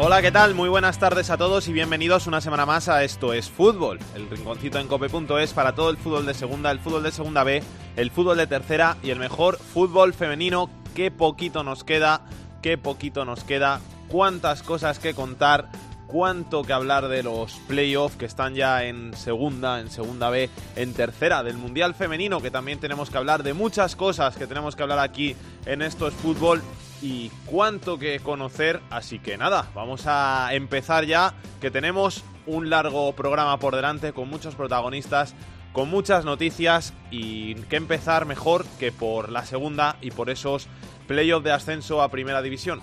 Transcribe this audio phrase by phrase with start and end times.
[0.00, 0.54] Hola, ¿qué tal?
[0.54, 4.30] Muy buenas tardes a todos y bienvenidos una semana más a Esto es Fútbol, el
[4.30, 7.64] rinconcito en cope.es para todo el fútbol de segunda, el fútbol de segunda B,
[7.96, 10.70] el fútbol de tercera y el mejor fútbol femenino.
[10.94, 12.20] Qué poquito nos queda,
[12.62, 15.68] qué poquito nos queda, cuántas cosas que contar,
[16.06, 20.94] cuánto que hablar de los playoffs que están ya en segunda, en segunda B, en
[20.94, 24.84] tercera del Mundial Femenino, que también tenemos que hablar de muchas cosas que tenemos que
[24.84, 25.34] hablar aquí
[25.66, 26.62] en Esto es Fútbol
[27.02, 33.12] y cuánto que conocer, así que nada, vamos a empezar ya, que tenemos un largo
[33.12, 35.34] programa por delante con muchos protagonistas,
[35.72, 40.66] con muchas noticias y que empezar mejor que por la segunda y por esos
[41.06, 42.80] playoffs de ascenso a Primera División.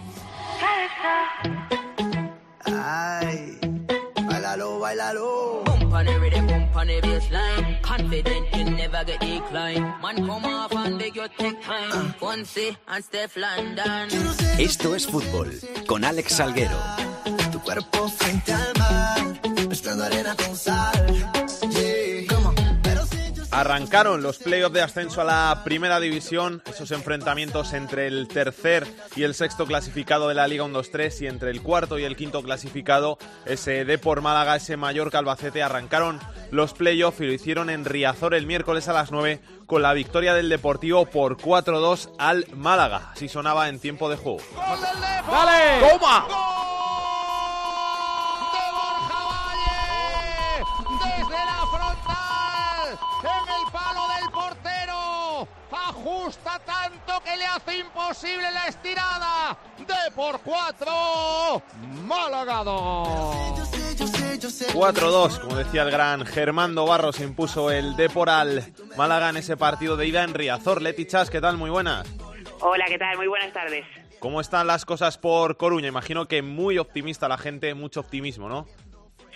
[2.65, 3.59] Ay,
[4.55, 5.63] bailalo, bailalo.
[5.65, 7.81] Bump on the rhythm, bump on the baseline.
[7.81, 9.93] Confident you never get decline.
[10.01, 12.13] Man, come off and beg your take time.
[12.19, 14.09] Fonse and Steph London.
[14.59, 15.51] Esto es fútbol.
[15.87, 16.77] Con Alex Salguero.
[17.51, 21.44] Tu cuerpo frente al mar, mezclando arena con sal.
[23.55, 29.23] Arrancaron los playoffs de ascenso a la primera división, esos enfrentamientos entre el tercer y
[29.23, 33.17] el sexto clasificado de la Liga 1-2-3 y entre el cuarto y el quinto clasificado,
[33.45, 36.19] ese Depor Málaga, ese Mallorca Albacete, arrancaron
[36.51, 40.33] los playoffs y lo hicieron en Riazor el miércoles a las 9 con la victoria
[40.33, 43.11] del Deportivo por 4-2 al Málaga.
[43.13, 44.41] Así sonaba en tiempo de juego.
[45.31, 45.79] ¡Dale!
[45.79, 46.54] ¡Toma!
[57.65, 61.61] Hace imposible la estirada de por cuatro
[62.05, 63.57] Málaga dos.
[63.57, 64.67] yo sé, yo sé, yo sé.
[64.73, 70.07] 4-2, como decía el gran Germando Barros, impuso el Deporal Málaga en ese partido de
[70.07, 70.81] ida en Riazor.
[70.81, 71.57] Leti Chas, ¿qué tal?
[71.57, 72.07] Muy buenas.
[72.61, 73.17] Hola, ¿qué tal?
[73.17, 73.85] Muy buenas tardes.
[74.19, 75.87] ¿Cómo están las cosas por Coruña?
[75.87, 78.65] Imagino que muy optimista la gente, mucho optimismo, ¿no?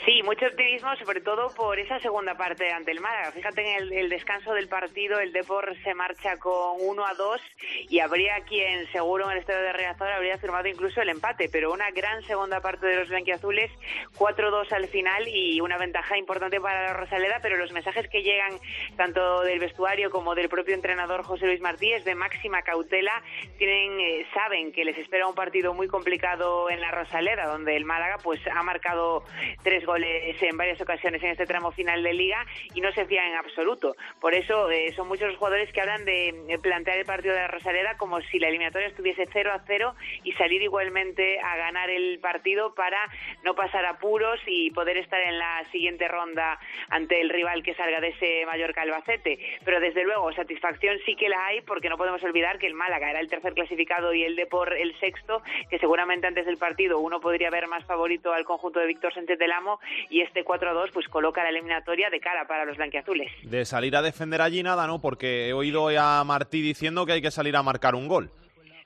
[0.09, 3.31] Sí, mucho optimismo, sobre todo por esa segunda parte ante el Málaga.
[3.31, 7.42] Fíjate en el, descanso del partido, el Depor se marcha con 1 a 2
[7.90, 11.72] y habría quien, seguro en el estadio de Riazor, habría firmado incluso el empate, pero
[11.72, 13.69] una gran segunda parte de los blanquiazules,
[14.18, 18.53] 4-2 al final y una ventaja importante para la Rosaleda, pero los mensajes que llegan
[18.98, 23.22] tanto del vestuario como del propio entrenador José Luis Martí es de máxima cautela.
[23.59, 27.86] Tienen, eh, saben que les espera un partido muy complicado en la Rosaleda, donde el
[27.86, 29.24] Málaga pues ha marcado
[29.62, 33.28] tres goles en varias ocasiones en este tramo final de liga y no se fían
[33.28, 33.96] en absoluto.
[34.20, 37.48] Por eso eh, son muchos los jugadores que hablan de plantear el partido de la
[37.48, 42.20] Rosaleda como si la eliminatoria estuviese 0 a 0 y salir igualmente a ganar el
[42.20, 43.00] partido para
[43.44, 48.00] no pasar apuros y poder estar en la siguiente ronda ante el rival que salga
[48.00, 49.40] de ese Mallorca Albacete.
[49.64, 53.10] Pero desde luego, satisfacción sí que la hay porque no podemos olvidar que el Málaga
[53.10, 57.20] era el tercer clasificado y el Depor el sexto, que seguramente antes del partido uno
[57.20, 59.79] podría ver más favorito al conjunto de Víctor Sánchez del Amo
[60.10, 63.32] y este 4-2 pues coloca la eliminatoria de cara para los blanquiazules.
[63.44, 65.00] De salir a defender allí nada, ¿no?
[65.00, 68.32] Porque he oído a Martí diciendo que hay que salir a marcar un gol.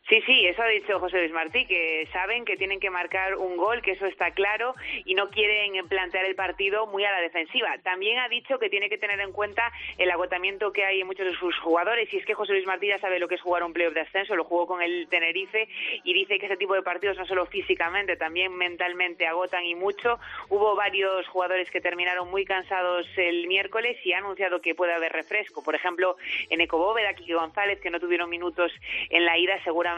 [0.10, 3.56] Sí, sí, eso ha dicho José Luis Martí, que saben que tienen que marcar un
[3.56, 4.76] gol, que eso está claro,
[5.06, 7.78] y no quieren plantear el partido muy a la defensiva.
[7.84, 11.26] También ha dicho que tiene que tener en cuenta el agotamiento que hay en muchos
[11.26, 13.64] de sus jugadores, y es que José Luis Martí ya sabe lo que es jugar
[13.64, 15.70] un playoff de ascenso, lo jugó con el Tenerife,
[16.04, 20.20] y dice que ese tipo de partidos no solo físicamente, también mentalmente agotan y mucho.
[20.50, 25.14] Hubo varios jugadores que terminaron muy cansados el miércoles y ha anunciado que puede haber
[25.14, 25.64] refresco.
[25.64, 26.18] Por ejemplo,
[26.50, 28.74] en Ecobóveda, Kiki González, que no tuvieron minutos
[29.10, 29.94] en la ida, seguramente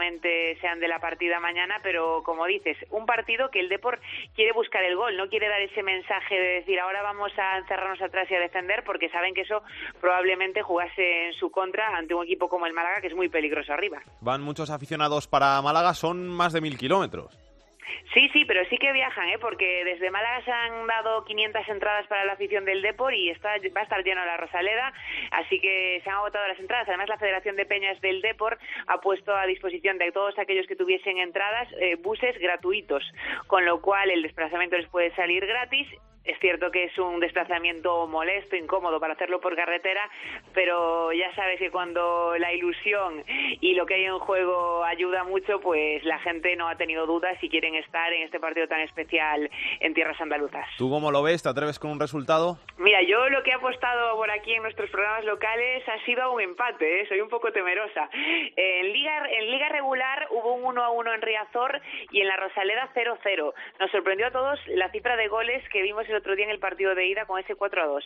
[0.60, 4.00] sean de la partida mañana, pero como dices, un partido que el Depor
[4.34, 8.00] quiere buscar el gol, no quiere dar ese mensaje de decir ahora vamos a encerrarnos
[8.02, 9.62] atrás y a defender, porque saben que eso
[10.00, 13.72] probablemente jugase en su contra ante un equipo como el Málaga, que es muy peligroso
[13.72, 14.02] arriba.
[14.20, 17.45] Van muchos aficionados para Málaga, son más de mil kilómetros.
[18.14, 19.38] Sí, sí, pero sí que viajan, ¿eh?
[19.38, 23.50] porque desde Málaga se han dado 500 entradas para la afición del Depor y está,
[23.76, 24.92] va a estar lleno la Rosaleda,
[25.30, 26.88] así que se han agotado las entradas.
[26.88, 30.76] Además, la Federación de Peñas del Depor ha puesto a disposición de todos aquellos que
[30.76, 33.04] tuviesen entradas eh, buses gratuitos,
[33.46, 35.88] con lo cual el desplazamiento les puede salir gratis
[36.26, 40.08] Es cierto que es un desplazamiento molesto, incómodo para hacerlo por carretera,
[40.52, 43.24] pero ya sabes que cuando la ilusión
[43.60, 47.36] y lo que hay en juego ayuda mucho, pues la gente no ha tenido dudas
[47.42, 49.48] y quieren estar en este partido tan especial
[49.80, 50.66] en tierras andaluzas.
[50.78, 51.42] ¿Tú cómo lo ves?
[51.42, 52.58] ¿Te atreves con un resultado?
[52.78, 56.30] Mira, yo lo que he apostado por aquí en nuestros programas locales ha sido a
[56.30, 57.06] un empate, ¿eh?
[57.08, 58.08] soy un poco temerosa.
[58.56, 61.80] En liga, en liga regular hubo un 1 a 1 en Riazor
[62.10, 63.52] y en la Rosaleda 0-0.
[63.78, 66.58] Nos sorprendió a todos la cifra de goles que vimos el otro día en el
[66.58, 68.04] partido de ida con ese 4 a 2.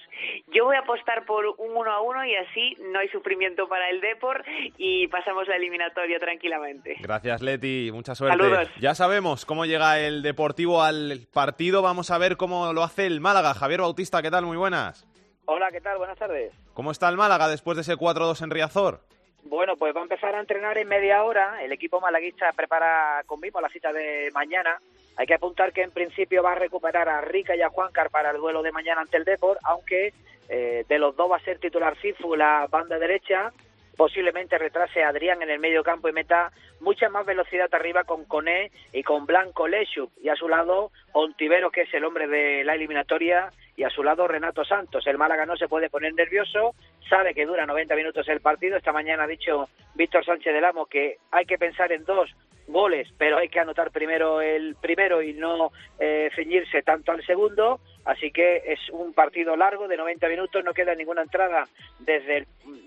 [0.49, 3.89] Yo voy a apostar por un 1 a 1 y así no hay sufrimiento para
[3.89, 4.45] el Depor
[4.77, 6.97] y pasamos la eliminatoria tranquilamente.
[7.01, 7.91] Gracias, Leti.
[7.93, 8.37] Mucha suerte.
[8.37, 8.69] Saludos.
[8.81, 11.83] Ya sabemos cómo llega el Deportivo al partido.
[11.83, 13.55] Vamos a ver cómo lo hace el Málaga.
[13.55, 14.45] Javier Bautista, ¿qué tal?
[14.45, 15.07] Muy buenas.
[15.47, 15.99] Hola, ¿qué tal?
[15.99, 16.53] Buenas tardes.
[16.75, 19.01] ¿Cómo está el Málaga después de ese 4-2 en Riazor?
[19.45, 21.62] Bueno, pues va a empezar a entrenar en media hora.
[21.62, 24.79] El equipo malaguista prepara conmigo la cita de mañana.
[25.21, 28.31] Hay que apuntar que en principio va a recuperar a Rica y a Juancar para
[28.31, 30.15] el duelo de mañana ante el Depor, aunque
[30.49, 33.53] eh, de los dos va a ser titular Cifu, la banda derecha.
[34.00, 36.50] Posiblemente retrase a Adrián en el medio campo y meta
[36.81, 40.11] mucha más velocidad arriba con Coné y con Blanco Lechuk.
[40.23, 44.02] Y a su lado, Ontivero, que es el hombre de la eliminatoria, y a su
[44.02, 45.06] lado Renato Santos.
[45.06, 46.75] El Málaga no se puede poner nervioso,
[47.11, 48.79] sabe que dura 90 minutos el partido.
[48.79, 52.31] Esta mañana ha dicho Víctor Sánchez del Amo que hay que pensar en dos
[52.69, 57.81] goles, pero hay que anotar primero el primero y no eh, ceñirse tanto al segundo.
[58.05, 61.69] Así que es un partido largo de 90 minutos, no queda ninguna entrada
[61.99, 62.47] desde el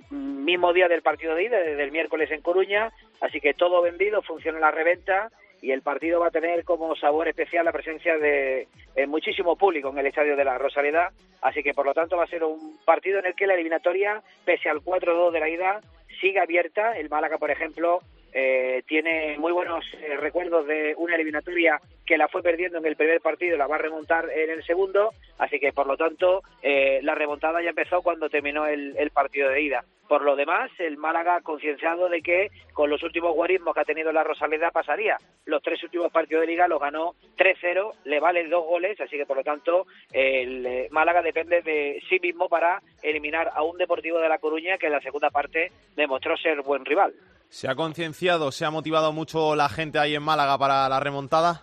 [0.10, 2.92] mismo día del partido de ida, desde el miércoles en Coruña.
[3.22, 5.32] Así que todo vendido, funciona la reventa
[5.62, 8.68] y el partido va a tener como sabor especial la presencia de
[9.08, 12.28] muchísimo público en el estadio de la Rosaleda, así que por lo tanto va a
[12.28, 15.80] ser un partido en el que la eliminatoria, pese al 4-2 de la ida,
[16.20, 16.98] sigue abierta.
[16.98, 18.02] El Málaga, por ejemplo,
[18.34, 22.96] eh, tiene muy buenos eh, recuerdos de una eliminatoria que la fue perdiendo en el
[22.96, 27.00] primer partido, la va a remontar en el segundo, así que por lo tanto eh,
[27.04, 29.86] la remontada ya empezó cuando terminó el, partido de ida.
[30.08, 34.12] Por lo demás, el Málaga concienciado de que con los últimos guarismos que ha tenido
[34.12, 35.18] la Rosaleda pasaría.
[35.46, 39.26] Los tres últimos partidos de liga los ganó 3-0, le valen dos goles, así que
[39.26, 44.20] por lo tanto el eh, Málaga depende de sí mismo para eliminar a un Deportivo
[44.20, 47.14] de La Coruña que en la segunda parte demostró ser buen rival.
[47.54, 51.62] ¿Se ha concienciado, se ha motivado mucho la gente ahí en Málaga para la remontada?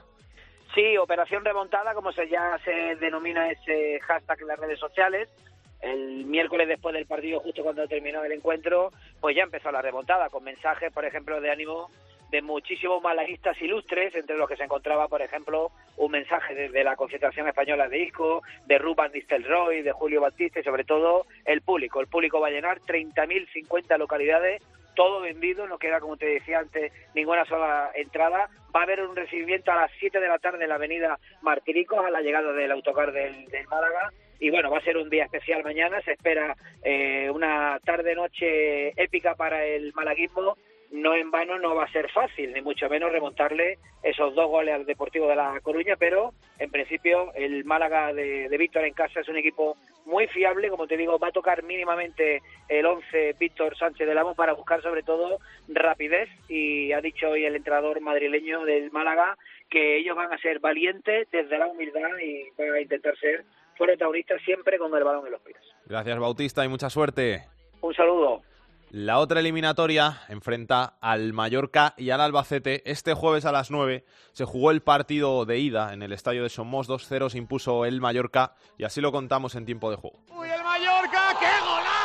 [0.72, 5.28] Sí, operación remontada, como se ya se denomina ese hashtag en las redes sociales.
[5.80, 10.28] El miércoles después del partido, justo cuando terminó el encuentro, pues ya empezó la remontada,
[10.28, 11.90] con mensajes, por ejemplo, de ánimo
[12.30, 16.96] de muchísimos malaguistas ilustres, entre los que se encontraba, por ejemplo, un mensaje desde la
[16.96, 22.00] concentración española de Isco, de Ruban Nistelrooy, de Julio Batista y sobre todo el público.
[22.00, 24.62] El público va a llenar 30.050 localidades,
[24.94, 28.48] todo vendido, no queda, como te decía antes, ninguna sola entrada.
[28.74, 32.04] Va a haber un recibimiento a las 7 de la tarde en la avenida Martiricos,
[32.04, 34.12] a la llegada del autocar del, del Málaga.
[34.38, 36.00] Y bueno, va a ser un día especial mañana.
[36.02, 40.56] Se espera eh, una tarde-noche épica para el malaguismo
[40.90, 44.74] no en vano no va a ser fácil, ni mucho menos remontarle esos dos goles
[44.74, 49.20] al Deportivo de La Coruña, pero en principio el Málaga de, de Víctor en casa
[49.20, 53.76] es un equipo muy fiable, como te digo, va a tocar mínimamente el 11 Víctor
[53.76, 55.38] Sánchez del Amo para buscar sobre todo
[55.68, 59.36] rapidez y ha dicho hoy el entrenador madrileño del Málaga
[59.68, 63.44] que ellos van a ser valientes desde la humildad y van a intentar ser
[63.78, 65.58] protagonistas siempre con el balón en los pies.
[65.86, 67.44] Gracias Bautista y mucha suerte.
[67.80, 68.42] Un saludo.
[68.92, 72.82] La otra eliminatoria enfrenta al Mallorca y al Albacete.
[72.90, 76.48] Este jueves a las 9 se jugó el partido de ida en el estadio de
[76.48, 80.18] Somos 2-0, se impuso el Mallorca y así lo contamos en tiempo de juego.
[80.36, 81.99] Uy, el Mallorca, qué golazo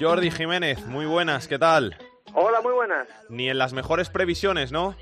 [0.00, 1.94] Jordi Jiménez, muy buenas, ¿qué tal?
[2.32, 3.06] Hola, muy buenas.
[3.28, 4.96] Ni en las mejores previsiones, ¿no?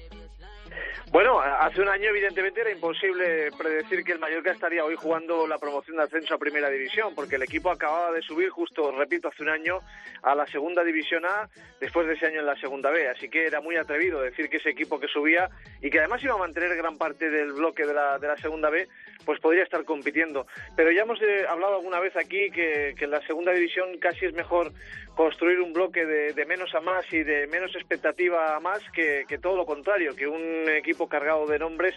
[1.18, 5.58] Bueno, hace un año evidentemente era imposible predecir que el Mallorca estaría hoy jugando la
[5.58, 9.42] promoción de ascenso a Primera División, porque el equipo acababa de subir justo, repito, hace
[9.42, 9.80] un año
[10.22, 11.48] a la Segunda División A,
[11.80, 14.58] después de ese año en la Segunda B, así que era muy atrevido decir que
[14.58, 15.50] ese equipo que subía
[15.82, 18.70] y que además iba a mantener gran parte del bloque de la, de la Segunda
[18.70, 18.86] B,
[19.24, 20.46] pues podría estar compitiendo.
[20.76, 24.24] Pero ya hemos eh, hablado alguna vez aquí que, que en la Segunda División casi
[24.24, 24.70] es mejor
[25.16, 29.24] construir un bloque de, de menos a más y de menos expectativa a más que,
[29.28, 31.94] que todo lo contrario, que un equipo cargado de nombres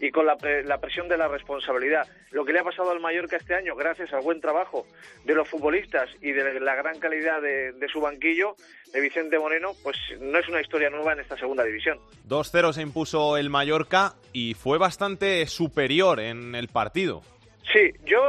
[0.00, 2.06] y con la, la, presión de la responsabilidad.
[2.30, 4.86] Lo que le ha pasado al Mallorca este año, gracias al buen trabajo
[5.24, 8.56] de los futbolistas y de la gran calidad de, de su banquillo,
[8.92, 11.98] de Vicente Moreno, pues no es una historia nueva en esta segunda división.
[12.28, 17.22] 2-0 se impuso el Mallorca y fue bastante superior en el partido.
[17.72, 18.20] Sí, yo,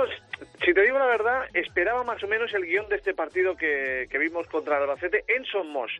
[0.64, 4.08] si te digo la verdad, esperaba más o menos el guion de este partido que,
[4.10, 5.92] que vimos contra Albacete en Somos.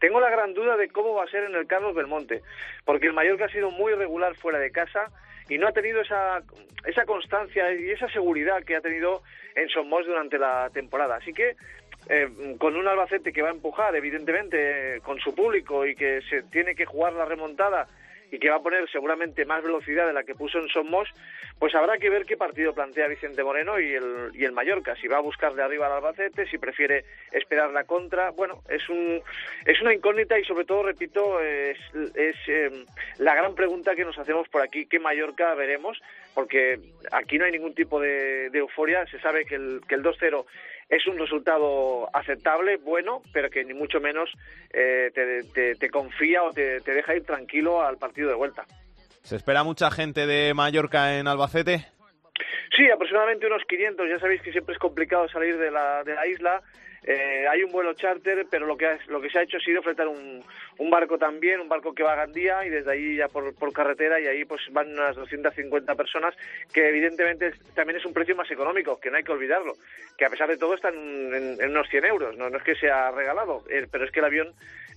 [0.00, 2.42] Tengo la gran duda de cómo va a ser en el Carlos Belmonte,
[2.84, 5.10] porque el Mallorca ha sido muy regular fuera de casa
[5.48, 6.42] y no ha tenido esa,
[6.86, 9.22] esa constancia y esa seguridad que ha tenido
[9.54, 11.16] en Somos durante la temporada.
[11.16, 11.56] Así que
[12.08, 16.42] eh, con un Albacete que va a empujar, evidentemente, con su público y que se
[16.42, 17.86] tiene que jugar la remontada
[18.32, 21.06] y que va a poner seguramente más velocidad de la que puso en Somos,
[21.58, 25.06] pues habrá que ver qué partido plantea Vicente Moreno y el, y el Mallorca, si
[25.06, 29.20] va a buscar de arriba al Albacete, si prefiere esperar la contra, bueno, es un
[29.66, 31.78] es una incógnita y sobre todo, repito, es,
[32.14, 32.70] es eh,
[33.18, 36.00] la gran pregunta que nos hacemos por aquí, qué Mallorca veremos,
[36.34, 36.80] porque
[37.12, 40.46] aquí no hay ningún tipo de, euforia, se sabe que el, que el 2-0
[40.92, 44.30] es un resultado aceptable, bueno, pero que ni mucho menos
[44.74, 45.10] eh,
[45.78, 48.64] te, confía o te, deja ir tranquilo al partido de vuelta.
[49.22, 51.86] ¿Se espera mucha gente de Mallorca en Albacete?
[52.76, 54.08] Sí, aproximadamente unos 500.
[54.08, 56.62] Ya sabéis que siempre es complicado salir de la, de la isla.
[57.04, 59.60] Eh, hay un vuelo charter, pero lo que, ha, lo que se ha hecho ha
[59.60, 60.44] sido fletar un,
[60.78, 63.72] un barco también, un barco que va a Gandía y desde ahí ya por, por
[63.72, 66.34] carretera y ahí pues van unas 250 personas,
[66.72, 69.74] que evidentemente también es un precio más económico, que no hay que olvidarlo,
[70.16, 72.76] que a pesar de todo están en, en unos 100 euros, no, no es que
[72.76, 74.54] sea regalado, eh, pero es que el avión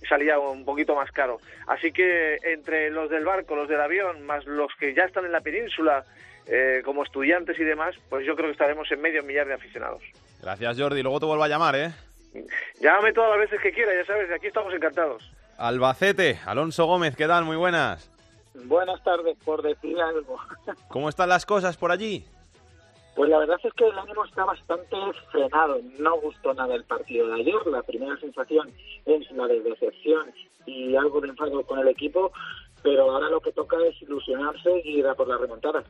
[0.08, 1.38] salía un poquito más caro.
[1.66, 5.32] Así que entre los del barco, los del avión, más los que ya están en
[5.32, 6.04] la península,
[6.46, 10.02] eh, como estudiantes y demás, pues yo creo que estaremos en medio millar de aficionados.
[10.40, 11.02] Gracias, Jordi.
[11.02, 11.92] Luego te vuelvo a llamar, ¿eh?
[12.80, 15.30] Llámame todas las veces que quiera, ya sabes, aquí estamos encantados.
[15.58, 17.44] Albacete, Alonso Gómez, ¿qué tal?
[17.44, 18.10] Muy buenas.
[18.64, 20.38] Buenas tardes, por decir algo.
[20.88, 22.24] ¿Cómo están las cosas por allí?
[23.14, 24.96] Pues la verdad es que el ánimo está bastante
[25.30, 25.80] frenado.
[25.98, 27.66] No gustó nada el partido de ayer.
[27.66, 28.70] La primera sensación
[29.06, 30.30] es la de decepción
[30.66, 32.30] y algo de enfado con el equipo,
[32.82, 35.82] pero ahora lo que toca es ilusionarse y ir a por la remontada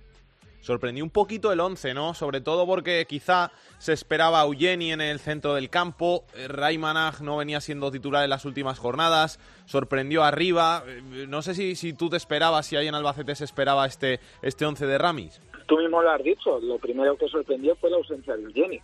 [0.60, 2.14] sorprendió un poquito el 11, ¿no?
[2.14, 7.22] Sobre todo porque quizá se esperaba a Eugeni en el centro del campo, Ray Manag
[7.22, 10.84] no venía siendo titular en las últimas jornadas, sorprendió arriba,
[11.28, 14.64] no sé si, si tú te esperabas, si ahí en Albacete se esperaba este, este
[14.64, 15.40] 11 de Ramis.
[15.66, 18.80] Tú mismo lo has dicho, lo primero que sorprendió fue la ausencia de Eugeni,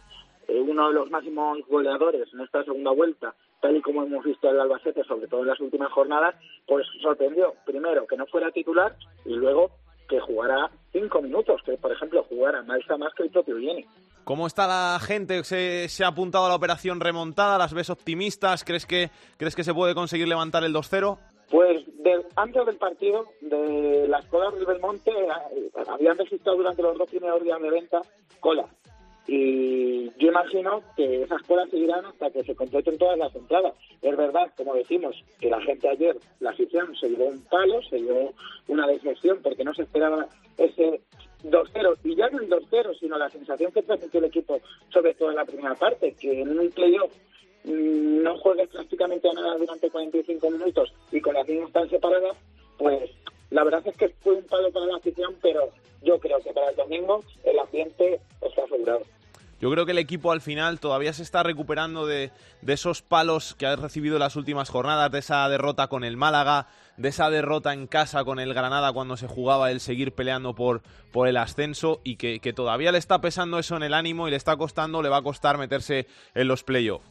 [0.48, 4.48] eh, uno de los máximos goleadores en esta segunda vuelta, tal y como hemos visto
[4.48, 6.34] en el Albacete, sobre todo en las últimas jornadas,
[6.66, 7.54] pues sorprendió.
[7.64, 9.70] Primero que no fuera titular y luego
[10.12, 13.86] que jugará cinco minutos, que por ejemplo jugara Maisa más que el propio Vieni.
[14.24, 15.42] ¿Cómo está la gente?
[15.42, 17.56] ¿Se, ¿Se, ha apuntado a la operación remontada?
[17.56, 18.62] ¿Las ves optimistas?
[18.62, 21.18] ¿Crees que, crees que se puede conseguir levantar el 2-0?
[21.50, 25.12] Pues de, antes del partido, de las colas del Belmonte,
[25.88, 28.02] habían registrado durante los dos primeros días de venta
[28.38, 28.66] cola.
[29.26, 33.74] Y yo imagino que esas colas seguirán hasta que se completen todas las entradas.
[34.00, 38.00] Es verdad, como decimos, que la gente ayer, la afición, se llevó un palo, se
[38.00, 38.32] llevó
[38.68, 40.26] una decepción porque no se esperaba
[40.58, 41.00] ese
[41.44, 41.98] 2-0.
[42.04, 44.60] Y ya no el 2-0, sino la sensación que transmitió el equipo,
[44.90, 47.12] sobre todo en la primera parte, que en un playoff
[47.64, 52.36] no juegues prácticamente a nada durante 45 minutos y con las líneas tan separadas,
[52.76, 53.08] pues
[53.52, 55.68] la verdad es que fue un palo para la afición, pero
[56.02, 59.02] yo creo que para el domingo el ambiente está asegurado.
[59.60, 62.32] Yo creo que el equipo al final todavía se está recuperando de,
[62.62, 66.16] de, esos palos que ha recibido en las últimas jornadas, de esa derrota con el
[66.16, 66.66] Málaga,
[66.96, 70.82] de esa derrota en casa con el Granada cuando se jugaba el seguir peleando por,
[71.12, 74.32] por el ascenso y que, que todavía le está pesando eso en el ánimo y
[74.32, 77.06] le está costando, le va a costar meterse en los playoffs.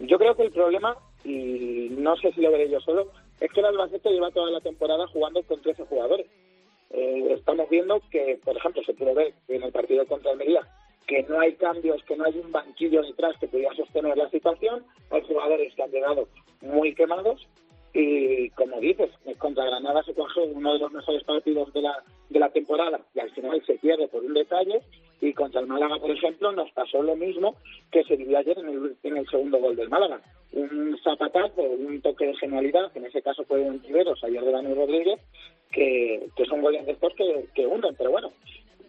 [0.00, 3.60] Yo creo que el problema, y no sé si lo veré yo solo, es que
[3.60, 6.26] el Albacete lleva toda la temporada jugando con 13 jugadores.
[6.90, 10.66] Eh, estamos viendo que, por ejemplo, se puede ver en el partido contra Almería
[11.08, 14.84] que no hay cambios, que no hay un banquillo detrás que pudiera sostener la situación.
[15.10, 16.28] Hay jugadores que han llegado
[16.60, 17.48] muy quemados
[17.94, 22.38] y, como dices, contra Granada se coge uno de los mejores partidos de la, de
[22.38, 24.80] la temporada y al final se pierde por un detalle.
[25.20, 27.56] Y contra el Málaga, por ejemplo, nos pasó lo mismo
[27.90, 30.20] que se vivió ayer en el, en el segundo gol del Málaga.
[30.52, 34.52] Un zapatazo, un toque de genialidad, que en ese caso fue un Tiberos, ayer de
[34.52, 35.20] Dani Rodríguez,
[35.72, 37.94] que, que son goles de estos que, que hunden.
[37.96, 38.32] Pero bueno,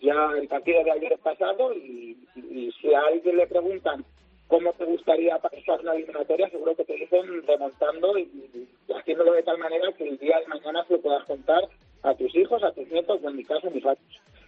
[0.02, 4.06] ya el partido de ayer es pasado y, y, si a alguien le preguntan
[4.50, 9.44] cómo te gustaría pasar una eliminatoria, seguro que te dicen remontando y, y, haciéndolo de
[9.44, 11.64] tal manera que el día de mañana se lo puedas contar
[12.04, 13.98] a tus hijos, a tus nietos, o en mi caso, a mis hijos.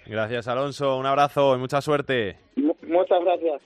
[0.07, 0.97] Gracias, Alonso.
[0.97, 2.37] Un abrazo y mucha suerte.
[2.57, 3.61] M muchas gracias.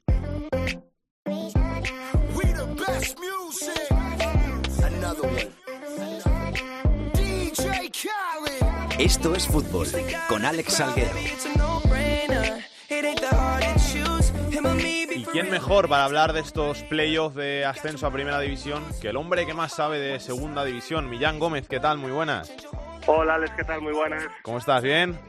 [9.00, 9.88] Esto es fútbol
[10.28, 11.95] con Alex Salguero.
[15.36, 19.46] Quién mejor para hablar de estos playoffs de ascenso a Primera División que el hombre
[19.46, 21.68] que más sabe de Segunda División, Millán Gómez?
[21.68, 21.98] ¿Qué tal?
[21.98, 22.56] Muy buenas.
[23.06, 23.82] Hola Alex, ¿qué tal?
[23.82, 24.26] Muy buenas.
[24.44, 24.82] ¿Cómo estás?
[24.82, 25.20] ¿Bien?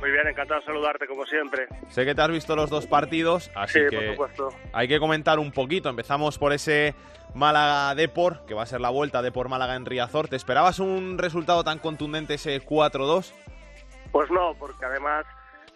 [0.00, 1.68] Muy bien, encantado de saludarte como siempre.
[1.90, 4.48] Sé que te has visto los dos partidos, así Sí, por que supuesto.
[4.72, 5.88] hay que comentar un poquito.
[5.88, 6.96] Empezamos por ese
[7.32, 10.26] Málaga Depor, que va a ser la vuelta Depor Málaga en Riazor.
[10.26, 13.32] ¿Te esperabas un resultado tan contundente ese 4-2?
[14.10, 15.24] Pues no, porque además,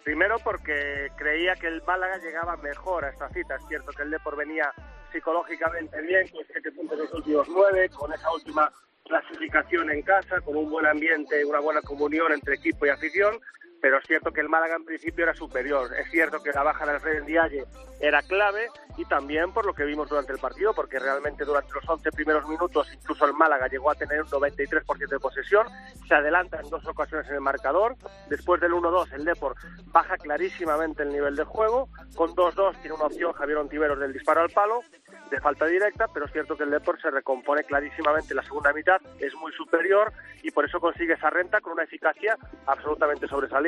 [0.07, 3.55] primero porque creía que el Málaga llegaba mejor a esta cita.
[3.55, 4.71] Es cierto que el Depor venía
[5.11, 8.71] psicológicamente bien, con siete puntos los últimos nueve, con esa última
[9.03, 13.37] clasificación en casa, con un buen ambiente, una buena comunión entre equipo y afición,
[13.81, 15.93] pero es cierto que el Málaga en principio era superior.
[15.95, 17.65] Es cierto que la baja del Rey Dialle
[17.99, 21.87] era clave y también por lo que vimos durante el partido, porque realmente durante los
[21.87, 25.67] 11 primeros minutos incluso el Málaga llegó a tener un 93% de posesión,
[26.07, 27.95] se adelanta en dos ocasiones en el marcador,
[28.29, 29.55] después del 1-2 el Depor
[29.87, 34.41] baja clarísimamente el nivel de juego, con 2-2 tiene una opción Javier Ontiveros del disparo
[34.41, 34.81] al palo,
[35.29, 38.73] de falta directa, pero es cierto que el Depor se recompone clarísimamente en la segunda
[38.73, 43.66] mitad, es muy superior y por eso consigue esa renta con una eficacia absolutamente sobresaliente.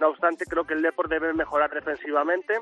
[0.00, 2.54] No obstante, creo que el Depor debe mejorar defensivamente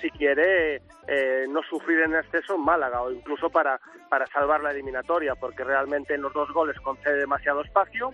[0.00, 4.70] si quiere eh, no sufrir en exceso en Málaga o incluso para, para salvar la
[4.70, 8.10] eliminatoria, porque realmente en los dos goles concede demasiado espacio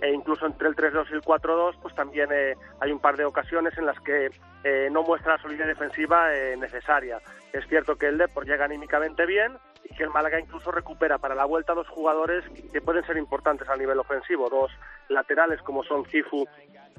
[0.00, 3.24] e incluso entre el 3-2 y el 4-2 pues también eh, hay un par de
[3.24, 4.30] ocasiones en las que
[4.64, 6.28] eh, no muestra la solidez defensiva
[6.58, 7.20] necesaria.
[7.52, 11.34] Es cierto que el Depor llega anímicamente bien y que el Málaga incluso recupera para
[11.34, 14.70] la vuelta dos jugadores que pueden ser importantes a nivel ofensivo, dos
[15.08, 16.46] laterales como son Cifu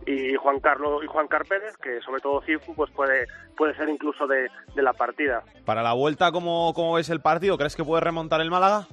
[0.05, 4.27] y Juan Carlos y Juan Carpérez, que sobre todo Cifu pues puede puede ser incluso
[4.27, 5.43] de, de la partida.
[5.65, 7.57] Para la vuelta, ¿cómo, ¿cómo ves el partido?
[7.57, 8.87] ¿Crees que puede remontar el Málaga?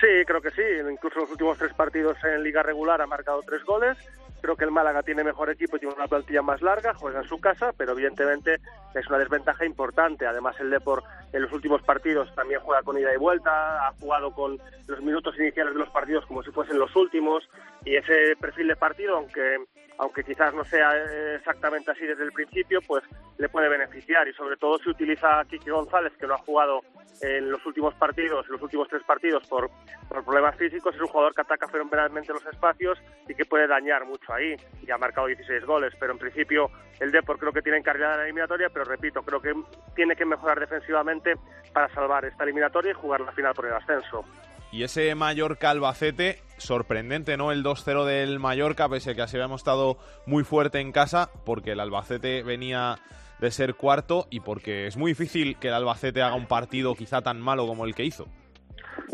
[0.00, 0.62] Sí, creo que sí.
[0.90, 3.96] Incluso los últimos tres partidos en Liga Regular ha marcado tres goles.
[4.40, 7.28] Creo que el Málaga tiene mejor equipo y tiene una plantilla más larga, juega en
[7.28, 8.56] su casa, pero evidentemente
[8.92, 10.26] es una desventaja importante.
[10.26, 14.32] Además, el Depor en los últimos partidos también juega con ida y vuelta, ha jugado
[14.32, 14.58] con
[14.88, 17.48] los minutos iniciales de los partidos como si fuesen los últimos,
[17.84, 19.58] y ese perfil de partido, aunque
[20.02, 23.04] aunque quizás no sea eh, exactamente así desde el principio, pues
[23.38, 26.80] le puede beneficiar y sobre todo si utiliza a Kiki González, que no ha jugado
[27.20, 29.70] en los últimos partidos, en los últimos tres partidos por,
[30.08, 34.04] por problemas físicos, es un jugador que ataca fenomenalmente los espacios y que puede dañar
[34.04, 34.56] mucho ahí.
[34.84, 36.68] Y ha marcado 16 goles, pero en principio
[36.98, 39.54] el Depor creo que tiene encargada la eliminatoria, pero repito, creo que
[39.94, 41.34] tiene que mejorar defensivamente
[41.72, 44.24] para salvar esta eliminatoria y jugar la final por el ascenso.
[44.72, 47.52] Y ese Mallorca-Albacete, sorprendente, ¿no?
[47.52, 51.72] El 2-0 del Mallorca, pese a que así habíamos estado muy fuerte en casa, porque
[51.72, 52.98] el Albacete venía
[53.38, 57.20] de ser cuarto y porque es muy difícil que el Albacete haga un partido quizá
[57.20, 58.28] tan malo como el que hizo.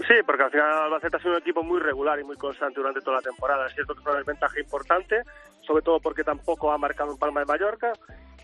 [0.06, 3.00] Sí, porque al final Albacete ha sido un equipo muy regular y muy constante durante
[3.00, 3.66] toda la temporada.
[3.66, 5.22] Es cierto que es una desventaja importante,
[5.62, 7.92] sobre todo porque tampoco ha marcado un Palma de Mallorca.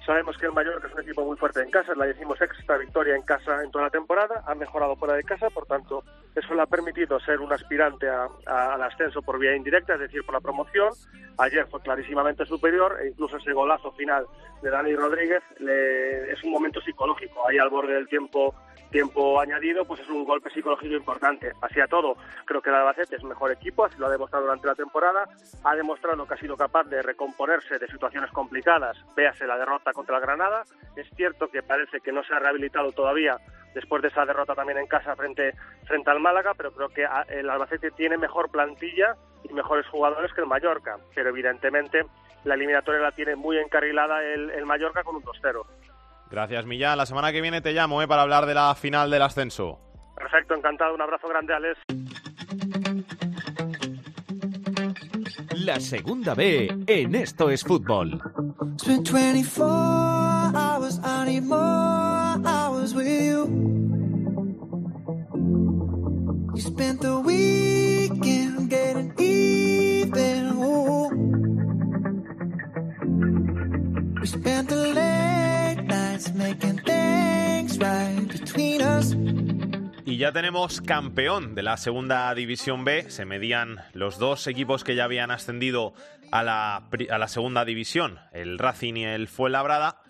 [0.05, 3.17] Sabemos que el Mallorca es un equipo muy fuerte en casa, es la decimosexta victoria
[3.17, 6.61] en casa en toda la temporada, ha mejorado fuera de casa, por tanto, eso le
[6.61, 10.35] ha permitido ser un aspirante a- a- al ascenso por vía indirecta, es decir, por
[10.35, 10.91] la promoción.
[11.39, 14.27] Ayer fue clarísimamente superior e incluso ese golazo final
[14.61, 18.55] de Dani Rodríguez le- es un momento psicológico, ahí al borde del tiempo
[18.91, 21.53] tiempo añadido, pues es un golpe psicológico importante.
[21.61, 24.67] Así a todo, creo que el Albacete es mejor equipo, así lo ha demostrado durante
[24.67, 25.29] la temporada,
[25.65, 30.17] ha demostrado que ha sido capaz de recomponerse de situaciones complicadas, véase la derrota contra
[30.17, 30.63] el Granada,
[30.97, 33.37] es cierto que parece que no se ha rehabilitado todavía
[33.75, 35.53] después de esa derrota también en casa frente,
[35.87, 40.33] frente al Málaga, pero creo que a- el Albacete tiene mejor plantilla y mejores jugadores
[40.33, 42.07] que el Mallorca, pero evidentemente
[42.45, 45.65] la eliminatoria la tiene muy encarrilada el, el Mallorca con un 2-0.
[46.35, 46.99] Gracias, Millán.
[46.99, 48.09] La semana que viene te llamo ¿eh?
[48.09, 49.79] para hablar de la final del ascenso.
[50.17, 51.79] Perfecto, encantado, un abrazo grande, Alex.
[55.65, 58.21] La segunda B en Esto es Fútbol.
[58.81, 59.65] Spent 24
[60.57, 63.47] hours, I need more hours with you.
[66.53, 70.53] You spent the weekend getting even.
[70.57, 71.11] Ooh.
[74.21, 75.24] We spent the late
[80.07, 83.11] Y ya tenemos campeón de la segunda división B.
[83.11, 85.95] Se medían los dos equipos que ya habían ascendido
[86.31, 90.03] a la, a la segunda división, el Racing y el Fuenlabrada.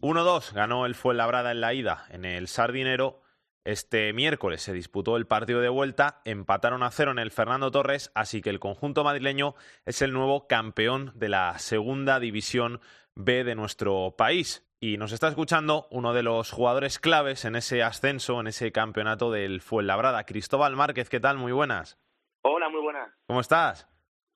[0.00, 3.22] 1-2 ganó el Fuenlabrada en la ida en el Sardinero.
[3.64, 8.10] Este miércoles se disputó el partido de vuelta, empataron a cero en el Fernando Torres,
[8.14, 12.80] así que el conjunto madrileño es el nuevo campeón de la segunda división
[13.14, 14.64] B de nuestro país.
[14.82, 19.30] Y nos está escuchando uno de los jugadores claves en ese ascenso, en ese campeonato
[19.30, 21.10] del Fuenlabrada, Cristóbal Márquez.
[21.10, 21.36] ¿Qué tal?
[21.36, 21.98] Muy buenas.
[22.40, 23.10] Hola, muy buenas.
[23.26, 23.86] ¿Cómo estás?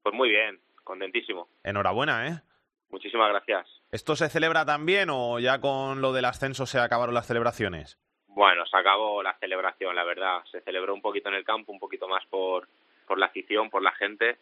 [0.02, 0.60] Pues muy bien.
[0.84, 1.48] contentísimo.
[1.62, 2.42] Enhorabuena, ¿eh?
[2.90, 3.66] Muchísimas gracias.
[3.90, 7.98] ¿Esto se celebra también o ya con lo del ascenso se acabaron las celebraciones?
[8.28, 10.42] Bueno, se acabó la celebración, la verdad.
[10.52, 12.68] Se celebró un poquito en el campo, un poquito más por,
[13.06, 14.36] por la afición, por la gente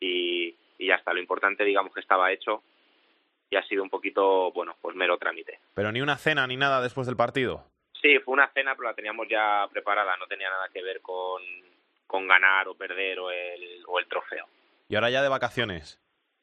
[0.00, 1.12] y, y ya está.
[1.12, 2.64] Lo importante, digamos, que estaba hecho
[3.50, 5.58] y ha sido un poquito, bueno, pues mero trámite.
[5.74, 7.64] Pero ni una cena ni nada después del partido.
[8.00, 10.16] Sí, fue una cena, pero la teníamos ya preparada.
[10.16, 11.42] No tenía nada que ver con,
[12.06, 14.46] con ganar o perder o el, o el trofeo.
[14.88, 16.00] Y ahora ya de vacaciones.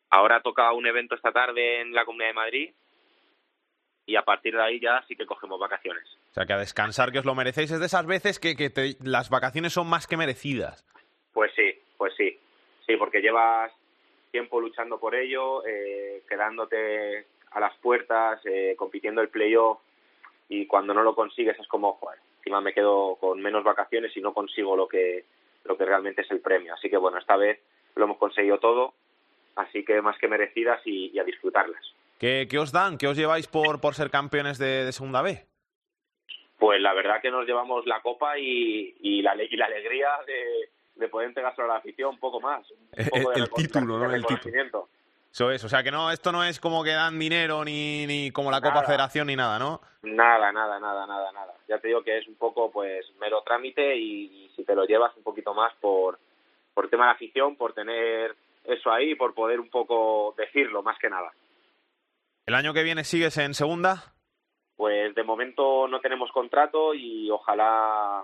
[0.10, 2.74] Ahora toca un evento esta tarde en la Comunidad de Madrid
[4.06, 6.04] y a partir de ahí ya sí que cogemos vacaciones.
[6.32, 7.72] O sea, que a descansar que os lo merecéis.
[7.72, 10.86] Es de esas veces que, que te- las vacaciones son más que merecidas.
[11.34, 12.40] Pues sí, pues sí.
[12.86, 13.72] Sí, porque llevas
[14.38, 19.80] tiempo luchando por ello, eh, quedándote a las puertas, eh, compitiendo el playoff
[20.48, 24.22] y cuando no lo consigues es como, joder, encima me quedo con menos vacaciones y
[24.22, 25.26] no consigo lo que,
[25.64, 26.76] lo que realmente es el premio.
[26.76, 27.60] Así que bueno, esta vez
[27.96, 28.94] lo hemos conseguido todo,
[29.56, 31.82] así que más que merecidas y, y a disfrutarlas.
[32.20, 33.00] ¿Qué, qué os dan?
[33.00, 35.46] ¿Qué os lleváis por, por ser campeones de, de Segunda B?
[36.60, 40.70] Pues la verdad que nos llevamos la copa y, y, la, y la alegría de,
[40.98, 42.70] de poder entregárselo a la afición un poco más.
[42.72, 44.14] Un El- poco de el título, ¿no?
[44.14, 44.88] El título.
[45.32, 48.32] Eso es, o sea que no, esto no es como que dan dinero ni, ni
[48.32, 48.84] como la Copa.
[48.84, 49.82] Federación ni nada, ¿no?
[50.02, 51.54] Nada, nada, nada, nada, nada.
[51.68, 54.86] Ya te digo que es un poco, pues, mero trámite y, y si te lo
[54.86, 56.18] llevas un poquito más por,
[56.74, 61.10] por tema de afición, por tener eso ahí, por poder un poco decirlo, más que
[61.10, 61.32] nada.
[62.48, 64.14] ¿El año que viene sigues en segunda?
[64.76, 68.24] Pues de momento no tenemos contrato y ojalá,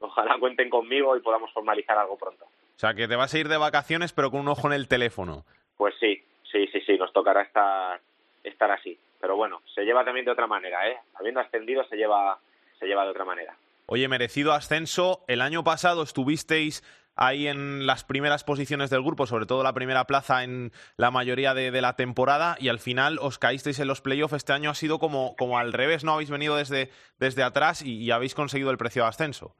[0.00, 2.44] ojalá cuenten conmigo y podamos formalizar algo pronto.
[2.44, 4.88] O sea que te vas a ir de vacaciones pero con un ojo en el
[4.88, 5.44] teléfono.
[5.76, 8.00] Pues sí, sí, sí, sí, nos tocará estar,
[8.44, 8.98] estar así.
[9.20, 10.96] Pero bueno, se lleva también de otra manera, ¿eh?
[11.14, 12.38] Habiendo ascendido se lleva,
[12.78, 13.56] se lleva de otra manera.
[13.86, 15.24] Oye, merecido ascenso.
[15.26, 16.84] El año pasado estuvisteis
[17.16, 21.52] ahí en las primeras posiciones del grupo, sobre todo la primera plaza en la mayoría
[21.52, 24.34] de, de la temporada, y al final os caísteis en los playoffs.
[24.34, 26.12] Este año ha sido como, como al revés, ¿no?
[26.12, 29.56] Habéis venido desde, desde atrás y, y habéis conseguido el precio de ascenso.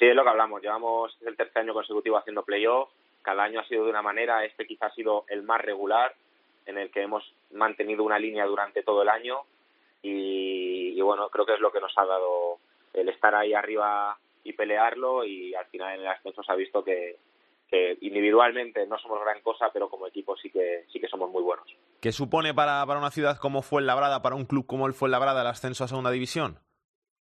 [0.00, 0.62] Sí, es lo que hablamos.
[0.62, 2.88] Llevamos el tercer año consecutivo haciendo playoff.
[3.20, 4.46] Cada año ha sido de una manera.
[4.46, 6.14] Este quizá ha sido el más regular,
[6.64, 9.40] en el que hemos mantenido una línea durante todo el año.
[10.00, 12.60] Y, y bueno, creo que es lo que nos ha dado
[12.94, 15.22] el estar ahí arriba y pelearlo.
[15.22, 17.16] Y al final en el ascenso se ha visto que,
[17.68, 21.42] que individualmente no somos gran cosa, pero como equipo sí que, sí que somos muy
[21.42, 21.66] buenos.
[22.00, 25.48] ¿Qué supone para, para una ciudad como Fuenlabrada, para un club como el Fuenlabrada, el
[25.48, 26.58] ascenso a segunda división?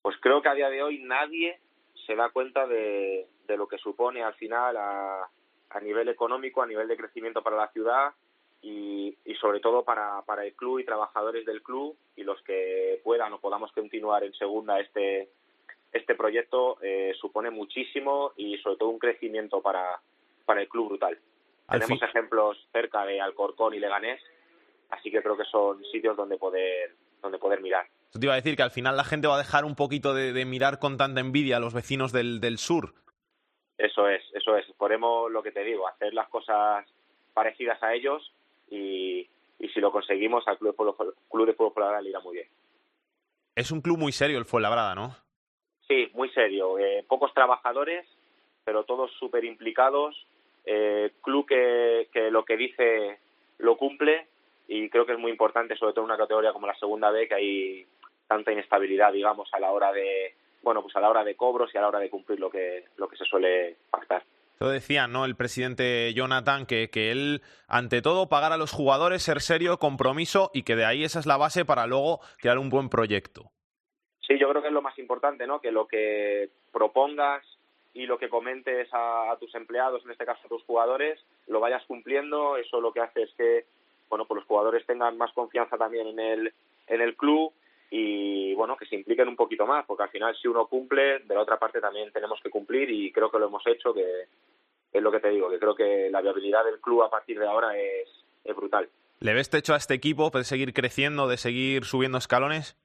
[0.00, 1.58] Pues creo que a día de hoy nadie
[2.08, 5.28] se da cuenta de, de lo que supone al final a,
[5.70, 8.12] a nivel económico, a nivel de crecimiento para la ciudad
[8.62, 13.00] y, y sobre todo para, para el club y trabajadores del club y los que
[13.04, 15.28] puedan o podamos continuar en segunda este
[15.92, 20.00] este proyecto eh, supone muchísimo y sobre todo un crecimiento para,
[20.44, 21.18] para el club brutal.
[21.68, 24.20] Al Tenemos fin- ejemplos cerca de Alcorcón y Leganés,
[24.90, 27.86] así que creo que son sitios donde poder donde poder mirar.
[28.12, 30.32] Te iba a decir que al final la gente va a dejar un poquito de,
[30.32, 32.94] de mirar con tanta envidia a los vecinos del, del sur.
[33.76, 34.66] Eso es, eso es.
[34.76, 36.86] Podemos, lo que te digo, hacer las cosas
[37.34, 38.32] parecidas a ellos
[38.70, 42.20] y, y si lo conseguimos al Club de Fútbol, Club de Fútbol Fuenlabrada le irá
[42.20, 42.48] muy bien.
[43.54, 45.14] Es un club muy serio el Fuenlabrada, ¿no?
[45.86, 46.78] Sí, muy serio.
[46.78, 48.06] Eh, pocos trabajadores,
[48.64, 50.26] pero todos súper implicados.
[50.64, 53.18] Eh, club que, que lo que dice
[53.58, 54.26] lo cumple
[54.66, 57.26] y creo que es muy importante, sobre todo en una categoría como la segunda B,
[57.26, 57.86] que hay
[58.28, 61.78] tanta inestabilidad, digamos, a la hora de bueno, pues a la hora de cobros y
[61.78, 64.22] a la hora de cumplir lo que lo que se suele pactar.
[64.60, 65.24] Lo decía, ¿no?
[65.24, 70.50] El presidente Jonathan, que, que él, ante todo, pagar a los jugadores, ser serio, compromiso
[70.52, 73.52] y que de ahí esa es la base para luego crear un buen proyecto.
[74.26, 75.60] Sí, yo creo que es lo más importante, ¿no?
[75.60, 77.44] Que lo que propongas
[77.94, 81.60] y lo que comentes a, a tus empleados, en este caso a tus jugadores, lo
[81.60, 82.56] vayas cumpliendo.
[82.56, 83.64] Eso lo que hace es que,
[84.08, 86.52] bueno, pues los jugadores tengan más confianza también en el,
[86.88, 87.52] en el club
[87.90, 91.34] y, bueno, que se impliquen un poquito más, porque al final si uno cumple, de
[91.34, 94.24] la otra parte también tenemos que cumplir y creo que lo hemos hecho, que
[94.92, 97.46] es lo que te digo, que creo que la viabilidad del club a partir de
[97.46, 98.08] ahora es,
[98.44, 98.88] es brutal.
[99.20, 102.76] ¿Le ves techo a este equipo de seguir creciendo, de seguir subiendo escalones?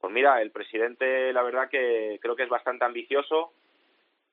[0.00, 3.52] Pues mira, el presidente la verdad que creo que es bastante ambicioso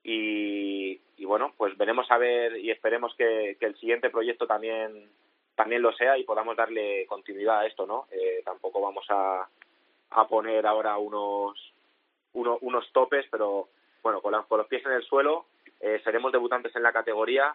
[0.03, 5.09] y, y bueno, pues veremos a ver y esperemos que, que el siguiente proyecto también
[5.55, 8.07] también lo sea y podamos darle continuidad a esto, ¿no?
[8.11, 9.47] Eh, tampoco vamos a,
[10.12, 11.58] a poner ahora unos
[12.34, 13.67] uno- unos topes, pero
[14.04, 15.45] bueno, con, la- con los pies en el suelo
[15.80, 17.54] eh, seremos debutantes en la categoría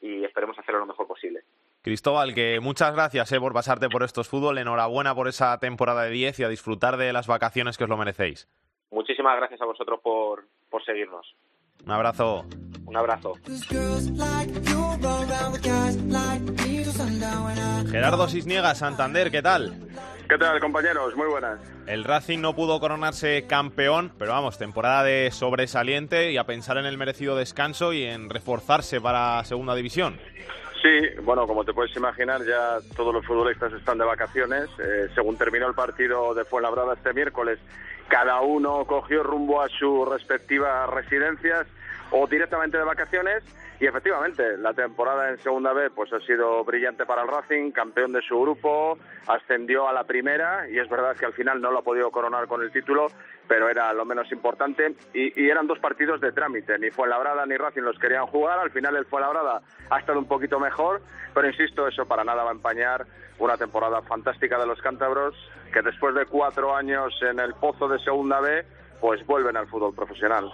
[0.00, 1.42] y esperemos hacerlo lo mejor posible.
[1.82, 4.56] Cristóbal, que muchas gracias eh, por pasarte por estos fútbol.
[4.58, 7.96] Enhorabuena por esa temporada de 10 y a disfrutar de las vacaciones que os lo
[7.98, 8.48] merecéis.
[8.90, 11.34] Muchísimas gracias a vosotros por, por seguirnos.
[11.84, 12.44] Un abrazo.
[12.86, 13.34] Un abrazo.
[17.90, 19.74] Gerardo Sisniega, Santander, ¿qué tal?
[20.28, 21.14] ¿Qué tal, compañeros?
[21.16, 21.60] Muy buenas.
[21.86, 26.86] El Racing no pudo coronarse campeón, pero vamos, temporada de sobresaliente y a pensar en
[26.86, 30.18] el merecido descanso y en reforzarse para Segunda División.
[30.82, 34.68] Sí, bueno, como te puedes imaginar, ya todos los futbolistas están de vacaciones.
[34.78, 37.58] Eh, según terminó el partido de Fuenlabrada este miércoles,
[38.08, 41.66] cada uno cogió rumbo a sus respectivas residencias
[42.16, 43.42] o directamente de vacaciones.
[43.80, 48.12] Y efectivamente, la temporada en Segunda B pues ha sido brillante para el Racing, campeón
[48.12, 48.96] de su grupo,
[49.26, 52.46] ascendió a la primera y es verdad que al final no lo ha podido coronar
[52.46, 53.08] con el título,
[53.48, 57.82] pero era lo menos importante y, eran dos partidos de trámite, ni Fuenlabrada ni Racing
[57.82, 61.02] los querían jugar, al final el Fuenlabrada ha estado un poquito mejor,
[61.34, 63.06] pero insisto, eso para nada va a empañar
[63.38, 65.34] una temporada fantástica de los cántabros
[65.72, 68.64] que después de cuatro años en el pozo de Segunda B
[69.00, 70.50] pues vuelven al fútbol profesional.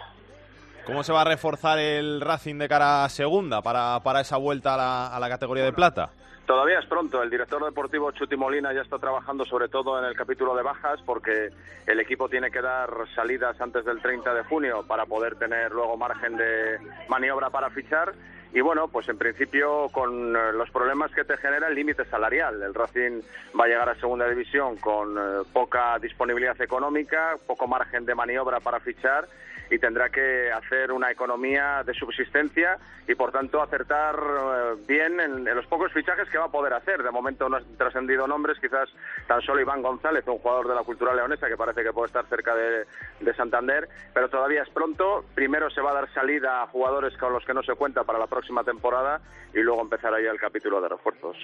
[0.84, 4.74] ¿Cómo se va a reforzar el Racing de cara a segunda para, para esa vuelta
[4.74, 6.10] a la, categoría de plata?
[6.46, 7.22] Todavía es pronto.
[7.22, 11.00] El director deportivo Chuti Molina ya está trabajando sobre todo en el capítulo de bajas
[11.06, 11.50] porque
[11.86, 15.96] el equipo tiene que dar salidas antes del 30 de junio para poder tener luego
[15.96, 18.12] margen de maniobra para fichar.
[18.52, 22.60] Y bueno, pues en principio con eh, los problemas que te genera el límite salarial.
[22.60, 23.20] El Racing
[23.58, 28.58] va a llegar a segunda división con eh, poca disponibilidad económica, poco margen de maniobra
[28.58, 29.28] para fichar
[29.70, 35.46] y tendrá que hacer una economía de subsistencia y por tanto acertar eh, bien en,
[35.46, 37.02] en los pocos fichajes que va a poder hacer.
[37.02, 38.88] De momento no han trascendido nombres, quizás
[39.26, 42.26] tan solo Iván González, un jugador de la cultura leonesa que parece que puede estar
[42.26, 42.84] cerca de,
[43.20, 45.24] de Santander, pero todavía es pronto.
[45.34, 48.18] Primero se va a dar salida a jugadores con los que no se cuenta para
[48.18, 49.20] la próxima temporada
[49.54, 51.36] y luego empezará ya el capítulo de refuerzos.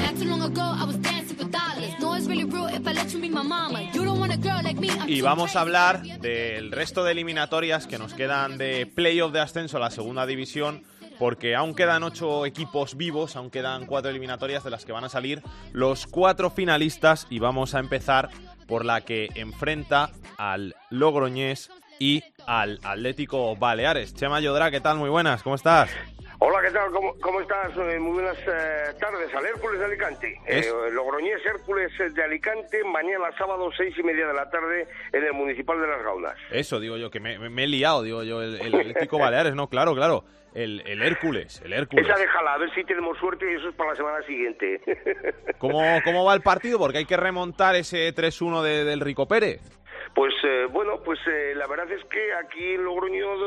[0.04, 1.94] Not too long ago, I was dancing for dollars.
[2.00, 3.84] No, it's really real if I let you be my mama.
[3.94, 4.90] You don't want a girl like me.
[4.90, 9.40] I'm Y vamos a hablar del resto de eliminatorias que nos quedan de playoff de
[9.42, 10.84] ascenso a la segunda división,
[11.20, 15.10] porque aún quedan ocho equipos vivos, aún quedan cuatro eliminatorias de las que van a
[15.10, 18.30] salir los cuatro finalistas y vamos a empezar
[18.68, 24.14] por la que enfrenta al Logroñés y al Atlético Baleares.
[24.14, 24.98] Chema Yodra, ¿qué tal?
[24.98, 25.90] Muy buenas, ¿cómo estás?
[26.40, 26.92] Hola, ¿qué tal?
[26.92, 27.72] ¿Cómo, cómo estás?
[27.76, 29.34] Eh, Muy buenas eh, tardes.
[29.34, 30.40] Al Hércules de Alicante.
[30.46, 35.24] Es- Eh, Logroñés Hércules de Alicante, mañana sábado, seis y media de la tarde, en
[35.24, 36.36] el Municipal de Las Gaunas.
[36.52, 39.68] Eso, digo yo, que me, me he liado, digo yo, el, el Atlético Baleares, no,
[39.68, 40.26] claro, claro,
[40.64, 42.06] el, el Hércules, el Hércules.
[42.06, 44.82] Esa déjala, a ver si tenemos suerte y eso es para la semana siguiente.
[45.60, 46.80] ¿Cómo, ¿Cómo va el partido?
[46.80, 49.62] Porque hay que remontar ese 3-1 de- del Rico Pérez.
[50.18, 53.38] Pues eh, bueno, pues eh, la verdad es que aquí en Logroño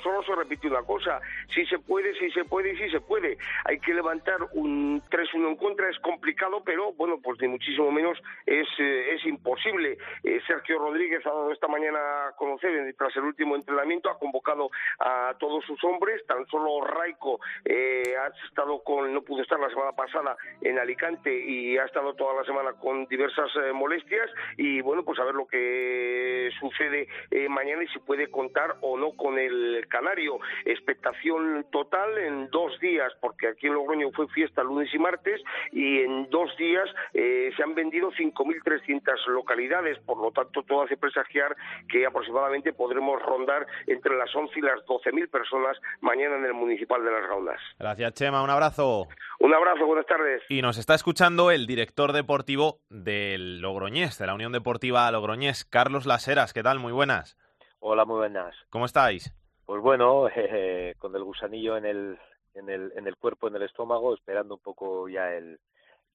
[0.00, 1.18] solo se repite una cosa.
[1.54, 3.38] Si se puede, si se puede y si se puede.
[3.64, 8.18] Hay que levantar un 3-1 en contra, es complicado, pero bueno, pues ni muchísimo menos
[8.44, 9.96] es, eh, es imposible.
[10.22, 14.70] Eh, Sergio Rodríguez ha dado esta mañana a conocer, tras el último entrenamiento, ha convocado
[14.98, 16.22] a todos sus hombres.
[16.26, 21.34] Tan solo Raico eh, ha estado con, no pudo estar la semana pasada en Alicante
[21.34, 24.30] y ha estado toda la semana con diversas molestias.
[24.58, 26.09] Y bueno, pues a ver lo que
[26.58, 30.38] sucede eh, mañana y si puede contar o no con el Canario.
[30.64, 35.40] Expectación total en dos días, porque aquí en Logroño fue fiesta lunes y martes,
[35.72, 40.96] y en dos días eh, se han vendido 5.300 localidades, por lo tanto todo hace
[40.96, 41.56] presagiar
[41.88, 47.04] que aproximadamente podremos rondar entre las 11 y las 12.000 personas mañana en el Municipal
[47.04, 47.60] de Las Gaunas.
[47.78, 49.08] Gracias, Chema, un abrazo.
[49.42, 50.42] Un abrazo, buenas tardes.
[50.50, 56.04] Y nos está escuchando el director deportivo del Logroñés, de la Unión Deportiva Logroñés, Carlos
[56.04, 56.52] Laseras.
[56.52, 56.78] ¿Qué tal?
[56.78, 57.38] Muy buenas.
[57.78, 58.54] Hola, muy buenas.
[58.68, 59.32] ¿Cómo estáis?
[59.64, 62.18] Pues bueno, eh, con el gusanillo en el,
[62.54, 65.58] en el, en el cuerpo, en el estómago, esperando un poco ya el,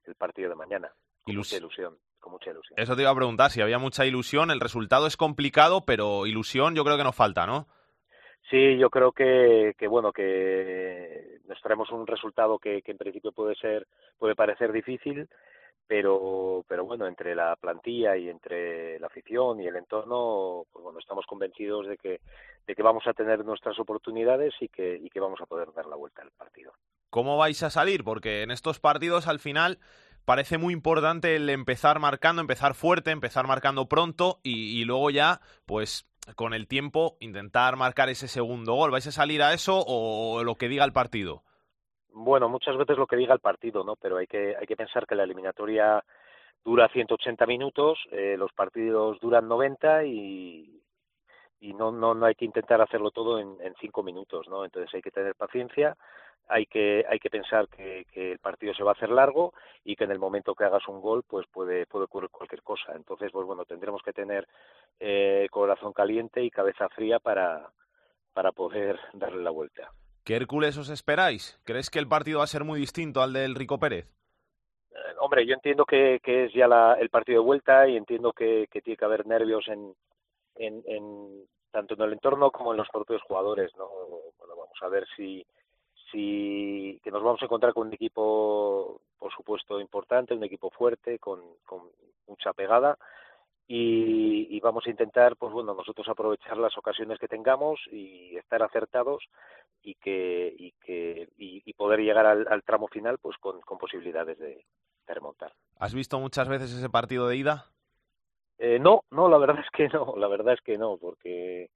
[0.06, 0.92] el partido de mañana.
[1.24, 2.80] Con Ilus- mucha ilusión, con mucha ilusión.
[2.80, 4.52] Eso te iba a preguntar, si había mucha ilusión.
[4.52, 7.68] El resultado es complicado, pero ilusión yo creo que nos falta, ¿no?
[8.52, 13.32] Sí, yo creo que, que bueno, que nos traemos un resultado que, que en principio
[13.32, 15.28] puede ser, puede parecer difícil,
[15.88, 21.00] pero, pero bueno, entre la plantilla y entre la afición y el entorno, pues bueno,
[21.00, 22.22] estamos convencidos de que,
[22.66, 25.86] de que vamos a tener nuestras oportunidades y que, y que vamos a poder dar
[25.86, 26.74] la vuelta al partido.
[27.12, 28.04] ¿Cómo vais a salir?
[28.04, 29.80] Porque en estos partidos al final
[30.26, 36.08] parece muy importante el empezar marcando, empezar fuerte, empezar marcando pronto y, luego ya, pues
[36.36, 38.92] con el tiempo, intentar marcar ese segundo gol.
[38.92, 41.44] ¿Vais a salir a eso o lo que diga el partido?
[42.18, 43.98] Bueno, muchas veces lo que diga el partido, ¿no?
[43.98, 46.02] Pero hay que, hay que pensar que la eliminatoria
[46.64, 50.82] dura 180 minutos, eh, los partidos duran 90 y,
[51.60, 54.64] y no, no, no hay que intentar hacerlo todo en, en cinco minutos, ¿no?
[54.64, 55.98] Entonces hay que tener paciencia,
[56.48, 59.54] hay que, hay que pensar que, que, el partido se va a hacer largo
[59.84, 62.94] y que en el momento que hagas un gol, pues puede, puede ocurrir cualquier cosa.
[62.96, 64.48] Entonces, pues bueno, tendremos que tener
[65.00, 67.72] eh, corazón caliente y cabeza fría para,
[68.34, 69.92] para poder darle la vuelta.
[70.24, 71.60] ¿Qué Hércules os esperáis?
[71.66, 74.08] ¿Crees que el partido va a ser muy distinto al del Rico Pérez?
[74.92, 78.34] Eh, hombre, yo entiendo que, que es ya la, el partido de vuelta y entiendo
[78.34, 79.94] que, que tiene que haber nervios en,
[80.56, 83.88] en, en, tanto en el entorno como en los propios jugadores, ¿no?
[84.40, 85.46] Bueno, vamos a ver si,
[86.12, 91.20] si que nos vamos a encontrar con un equipo, por supuesto, importante, un equipo fuerte,
[91.20, 91.82] con, con
[92.28, 92.98] mucha pegada,
[93.68, 98.62] y, y, vamos a intentar, pues bueno, nosotros aprovechar las ocasiones que tengamos y estar
[98.62, 99.24] acertados
[99.82, 103.80] y que y que y, y poder llegar al, al, tramo final, pues con, con
[103.80, 104.64] posibilidades de,
[105.08, 105.52] de, remontar.
[105.80, 107.66] ¿Has visto muchas veces ese partido de ida?
[108.60, 111.72] Eh, no, no, la verdad es que no, la verdad es que no, porque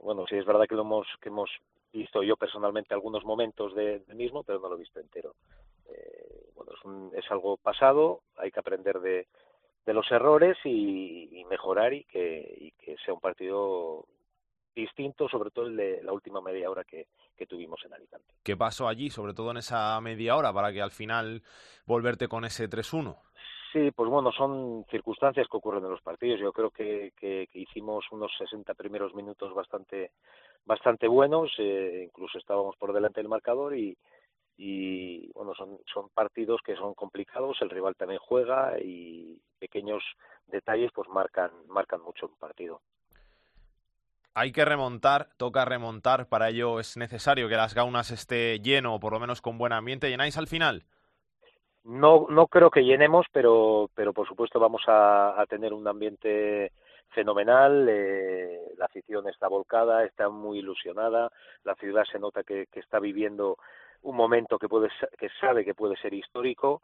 [0.00, 1.50] bueno, sí es verdad que lo hemos que hemos
[1.92, 5.34] visto yo personalmente algunos momentos del de mismo, pero no lo he visto entero.
[5.88, 9.26] Eh, bueno, es, un, es algo pasado, hay que aprender de
[9.86, 14.06] de los errores y, y mejorar y que, y que sea un partido
[14.74, 18.34] distinto, sobre todo el de la última media hora que, que tuvimos en Alicante.
[18.42, 21.42] ¿Qué pasó allí, sobre todo en esa media hora, para que al final
[21.86, 23.16] volverte con ese 3-1?
[23.74, 26.38] Sí, pues bueno, son circunstancias que ocurren en los partidos.
[26.38, 30.12] Yo creo que, que, hicimos unos 60 primeros minutos bastante,
[30.64, 33.98] bastante buenos, eh, incluso estábamos por delante del marcador y,
[34.56, 40.04] y bueno son son partidos que son complicados el rival también juega y pequeños
[40.46, 42.80] detalles pues marcan marcan mucho un partido
[44.34, 49.00] hay que remontar, toca remontar, para ello es necesario que las gaunas esté lleno o
[49.00, 50.10] por lo menos con buen ambiente.
[50.10, 50.86] ¿Llenáis al final?
[51.84, 56.72] No, no creo que llenemos, pero, pero por supuesto vamos a, tener un ambiente
[57.10, 61.30] fenomenal, eh, la afición está volcada, está muy ilusionada,
[61.62, 63.58] la ciudad se nota que, que está viviendo
[64.02, 66.82] un momento que puede que sabe que puede ser histórico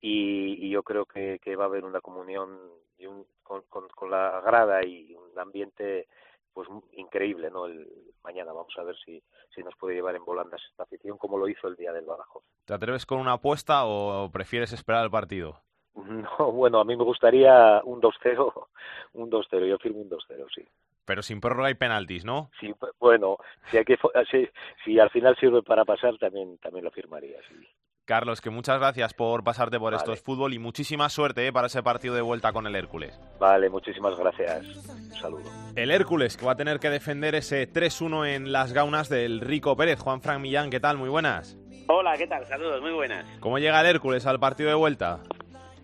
[0.00, 2.58] y, y yo creo que, que, va a haber una comunión
[2.98, 6.08] y un, con, con, con, la grada y un ambiente
[6.52, 7.88] pues increíble no el
[8.22, 9.22] mañana vamos a ver si
[9.54, 12.42] si nos puede llevar en volandas esta afición como lo hizo el día del Badajoz
[12.64, 15.60] te atreves con una apuesta o prefieres esperar el partido
[15.94, 18.66] no bueno a mí me gustaría un 2-0
[19.14, 20.66] un 2-0 yo firmo un 2-0 sí
[21.10, 22.52] pero sin prórroga y penaltis, ¿no?
[22.60, 23.98] Sí, bueno, si, hay que,
[24.30, 24.48] si,
[24.84, 27.66] si al final sirve para pasar, también, también lo firmaría, sí.
[28.04, 29.98] Carlos, que muchas gracias por pasarte por vale.
[29.98, 31.52] estos fútbol y muchísima suerte ¿eh?
[31.52, 33.18] para ese partido de vuelta con el Hércules.
[33.38, 34.66] Vale, muchísimas gracias.
[34.88, 35.50] Un saludo.
[35.76, 39.76] El Hércules, que va a tener que defender ese 3-1 en las gaunas del Rico
[39.76, 40.00] Pérez.
[40.00, 40.96] Juan Frank Millán, ¿qué tal?
[40.96, 41.56] Muy buenas.
[41.88, 42.46] Hola, ¿qué tal?
[42.46, 43.24] Saludos, muy buenas.
[43.40, 45.20] ¿Cómo llega el Hércules al partido de vuelta?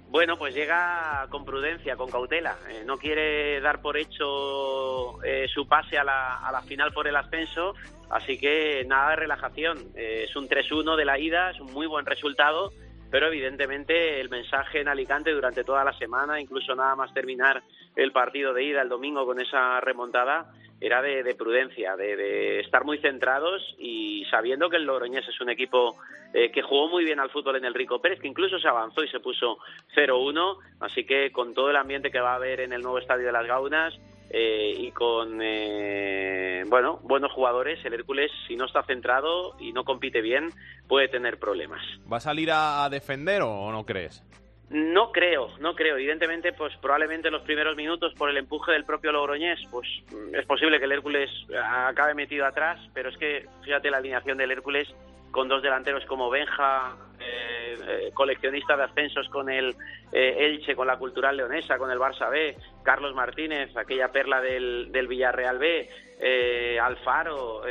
[0.09, 2.57] Bueno, pues llega con prudencia, con cautela.
[2.71, 7.09] Eh, no quiere dar por hecho eh, su pase a la, a la, final por
[7.09, 7.75] el ascenso,
[8.11, 9.79] así que nada de relajación.
[9.97, 12.73] Eh, es un 3-1 de la ida, es un muy buen resultado,
[13.11, 17.63] pero evidentemente el mensaje en Alicante durante toda la semana, incluso nada más terminar
[17.97, 22.61] el partido de ida el domingo con esa remontada, era de, de prudencia, de, de,
[22.61, 25.97] estar muy centrados y sabiendo que el Logroñés es un equipo
[26.35, 29.03] eh, que jugó muy bien al fútbol en el Rico Pérez, que incluso se avanzó
[29.03, 29.59] y se puso
[29.95, 33.27] 0-1, así que con todo el ambiente que va a haber en el nuevo estadio
[33.27, 33.95] de las Gaunas
[34.29, 39.85] eh, y con eh, bueno buenos jugadores, el Hércules si no está centrado y no
[39.85, 40.51] compite bien
[40.89, 41.81] puede tener problemas.
[42.13, 44.23] ¿Va a salir a defender o no crees?
[44.71, 45.97] No creo, no creo.
[45.97, 49.89] Evidentemente, pues probablemente en los primeros minutos, por el empuje del propio Logroñés, pues
[50.33, 54.51] es posible que el Hércules acabe metido atrás, pero es que, fíjate, la alineación del
[54.51, 54.89] Hércules
[55.31, 59.77] con dos delanteros como Benja, eh, eh, coleccionista de ascensos con el
[60.11, 64.91] eh, Elche, con la Cultural Leonesa, con el Barça B, Carlos Martínez, aquella perla del,
[64.91, 67.63] del Villarreal B, eh, Alfaro,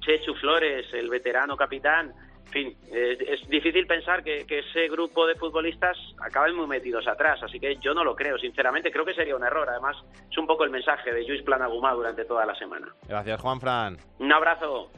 [0.00, 2.14] Chechu Flores, el veterano capitán,
[2.52, 7.42] fin, eh, es difícil pensar que, que, ese grupo de futbolistas acaben muy metidos atrás,
[7.42, 9.68] así que yo no lo creo, sinceramente, creo que sería un error.
[9.68, 9.96] Además,
[10.30, 12.88] es un poco el mensaje de Luis Planagumá durante toda la semana.
[13.08, 13.96] Gracias, Juan Fran.
[14.18, 14.90] Un abrazo.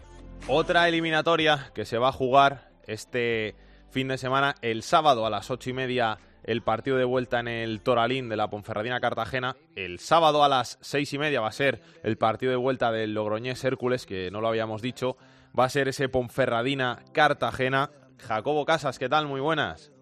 [0.48, 3.54] Otra eliminatoria que se va a jugar este
[3.90, 7.48] fin de semana, el sábado a las ocho y media el partido de vuelta en
[7.48, 9.56] el Toralín de la Ponferradina Cartagena.
[9.74, 13.14] El sábado a las seis y media va a ser el partido de vuelta del
[13.14, 15.16] Logroñés Hércules, que no lo habíamos dicho
[15.58, 17.90] va a ser ese Ponferradina Cartagena.
[18.18, 19.26] Jacobo Casas, ¿qué tal?
[19.26, 19.92] Muy buenas.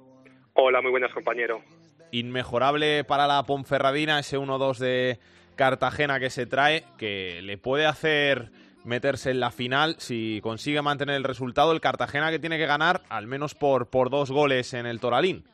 [0.55, 1.63] Hola, muy buenas, compañero.
[2.11, 5.19] Inmejorable para la Ponferradina ese 1-2 de
[5.57, 8.51] Cartagena que se trae, que le puede hacer
[8.85, 11.73] meterse en la final si consigue mantener el resultado.
[11.73, 15.45] El Cartagena que tiene que ganar al menos por, por dos goles en el Toralín.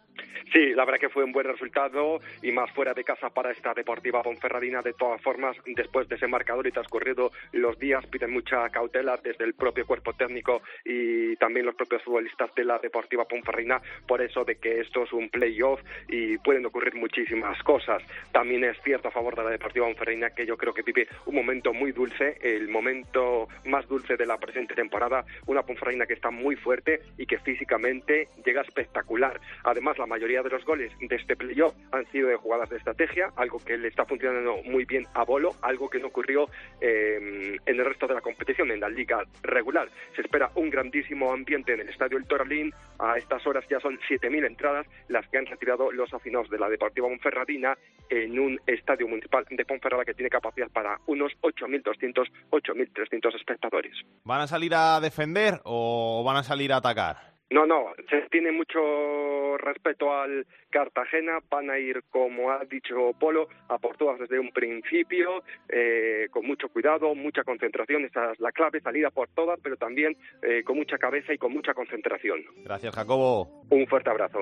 [0.53, 3.75] Sí, la verdad que fue un buen resultado y más fuera de casa para esta
[3.75, 4.81] Deportiva Ponferradina.
[4.83, 9.45] De todas formas, después de ese marcador y transcurrido los días, piden mucha cautela desde
[9.45, 14.45] el propio cuerpo técnico y también los propios futbolistas de la Deportiva Ponferradina por eso
[14.45, 18.03] de que esto es un playoff y pueden ocurrir muchísimas cosas.
[18.33, 21.35] También es cierto a favor de la Deportiva Ponferradina que yo creo que vive un
[21.35, 26.31] momento muy dulce, el momento más dulce de la presente temporada, una Ponferradina que está
[26.31, 29.41] muy fuerte y que físicamente llega espectacular.
[29.65, 33.31] Además, la mayoría de los goles de este playoff han sido de jugadas de estrategia,
[33.37, 36.49] algo que le está funcionando muy bien a Bolo, algo que no ocurrió
[36.81, 39.89] eh, en el resto de la competición, en la liga regular.
[40.17, 42.73] Se espera un grandísimo ambiente en el estadio El Toralín.
[42.99, 46.69] A estas horas ya son 7.000 entradas las que han retirado los afinados de la
[46.69, 47.77] Deportiva Ponferradina
[48.09, 53.93] en un estadio municipal de Ponferrada que tiene capacidad para unos 8.200, 8.300 espectadores.
[54.25, 57.38] ¿Van a salir a defender o van a salir a atacar?
[57.51, 63.49] No, no, se tiene mucho respeto al Cartagena, van a ir, como ha dicho Polo,
[63.69, 68.53] a por todas desde un principio, eh, con mucho cuidado, mucha concentración, esa es la
[68.53, 72.45] clave, salida por todas, pero también eh, con mucha cabeza y con mucha concentración.
[72.65, 73.65] Gracias, Jacobo.
[73.71, 74.41] Un fuerte abrazo.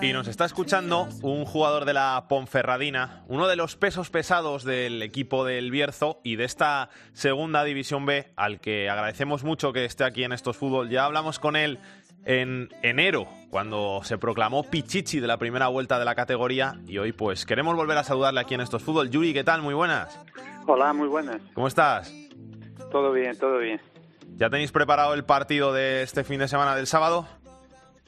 [0.00, 5.02] Y nos está escuchando un jugador de la Ponferradina, uno de los pesos pesados del
[5.02, 10.04] equipo del Bierzo y de esta segunda división B, al que agradecemos mucho que esté
[10.04, 10.88] aquí en estos fútbol.
[10.88, 11.78] Ya hablamos con él
[12.24, 17.12] en enero, cuando se proclamó Pichichi de la primera vuelta de la categoría, y hoy
[17.12, 19.10] pues queremos volver a saludarle aquí en estos fútbol.
[19.10, 19.62] Yuri, ¿qué tal?
[19.62, 20.18] Muy buenas.
[20.66, 21.40] Hola, muy buenas.
[21.54, 22.12] ¿Cómo estás?
[22.90, 23.80] Todo bien, todo bien.
[24.36, 27.26] ¿Ya tenéis preparado el partido de este fin de semana del sábado?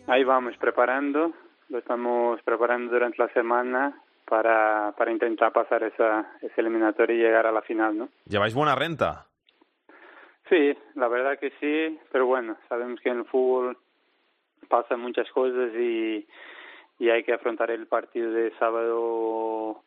[0.07, 1.33] Ahí vamos preparando,
[1.69, 7.47] lo estamos preparando durante la semana para, para intentar pasar esa, ese eliminatorio y llegar
[7.47, 8.09] a la final, ¿no?
[8.27, 9.27] ¿Lleváis buena renta?
[10.49, 13.79] Sí, la verdad que sí, pero bueno, sabemos que en el fútbol
[14.69, 16.27] pasan muchas cosas y,
[16.99, 19.83] y hay que afrontar el partido de sábado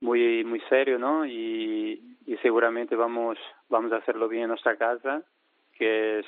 [0.00, 1.24] muy muy serio, ¿no?
[1.24, 3.38] Y, y seguramente vamos
[3.68, 5.22] vamos a hacerlo bien en nuestra casa,
[5.78, 6.26] que es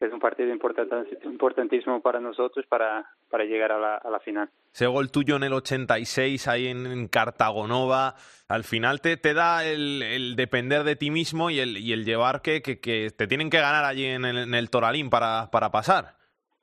[0.00, 4.48] es un partido importantísimo para nosotros para, para llegar a la, a la final.
[4.72, 8.14] Ese gol tuyo en el 86 ahí en, Cartagonova,
[8.46, 12.04] al final te, te da el, el, depender de ti mismo y el, y el
[12.04, 15.50] llevar que, que, que te tienen que ganar allí en el, en el Toralín para,
[15.50, 16.16] para pasar.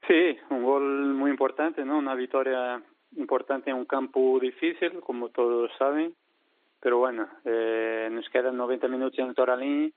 [0.07, 1.97] Sí, un gol muy importante, ¿no?
[1.97, 2.81] Una victoria
[3.17, 6.13] importante en un campo difícil, como todos saben.
[6.79, 9.93] Pero bueno, eh, nos quedan 90 minutos en el Toralín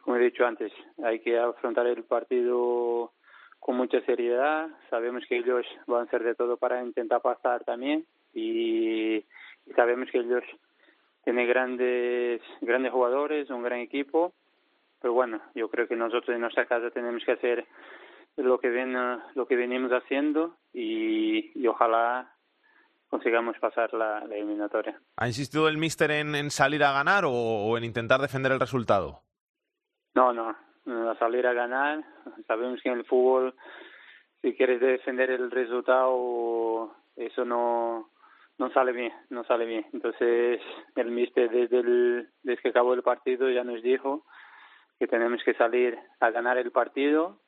[0.00, 0.72] como he dicho antes,
[1.02, 3.12] hay que afrontar el partido
[3.64, 4.68] con mucha seriedad.
[4.90, 8.04] Sabemos que ellos van a hacer de todo para intentar pasar también
[8.34, 10.44] y, y sabemos que ellos
[11.24, 14.34] tienen grandes grandes jugadores, un gran equipo.
[15.00, 17.64] Pero bueno, yo creo que nosotros en nuestra casa tenemos que hacer
[18.36, 18.92] lo que ven,
[19.34, 22.34] lo que venimos haciendo y, y ojalá
[23.08, 25.00] consigamos pasar la, la, eliminatoria.
[25.16, 28.60] ¿Ha insistido el míster en, en salir a ganar o, o en intentar defender el
[28.60, 29.22] resultado?
[30.14, 30.54] No, no,
[30.86, 32.04] a salir a ganar.
[32.46, 33.54] Sabemos que en el fútbol,
[34.42, 38.10] si quieres defender el resultado, eso no
[38.58, 39.86] no sale bien, no sale bien.
[39.92, 40.60] Entonces,
[40.94, 44.24] el míster desde, desde que acabó el partido ya nos dijo
[44.98, 47.40] que tenemos que salir a ganar el partido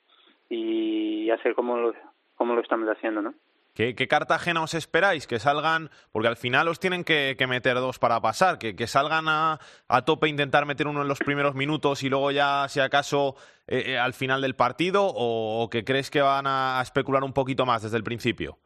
[0.48, 1.94] y hacer como lo,
[2.34, 3.34] como lo estamos haciendo, ¿no?
[3.76, 5.26] ¿Qué, ¿Qué, Cartagena os esperáis?
[5.26, 9.58] Que salgan, porque al final os tienen que, meter dos para pasar, que, salgan a,
[9.86, 13.34] a, tope intentar meter uno en los primeros minutos y luego ya, si acaso,
[13.66, 17.34] eh, eh, al final del partido, o, o, que crees que van a, especular un
[17.34, 18.56] poquito más desde el principio?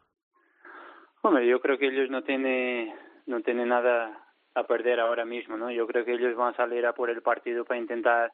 [1.22, 2.94] Hombre, yo creo que ellos no tienen
[3.26, 4.16] no tiene nada
[4.54, 5.72] a perder ahora mismo, ¿no?
[5.72, 8.32] Yo creo que ellos van a salir a por el partido para intentar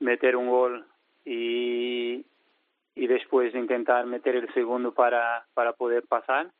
[0.00, 0.86] meter un gol
[1.24, 2.26] y,
[2.94, 6.50] y después intentar meter el segundo para, para poder pasar.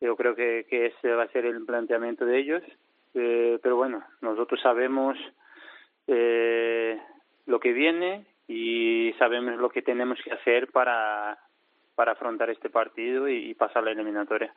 [0.00, 2.62] Yo creo que, que ese va a ser el planteamiento de ellos.
[3.14, 5.18] Eh, pero bueno, nosotros sabemos
[6.06, 6.98] eh,
[7.46, 11.38] lo que viene y sabemos lo que tenemos que hacer para,
[11.94, 14.54] para afrontar este partido y, y pasar la eliminatoria.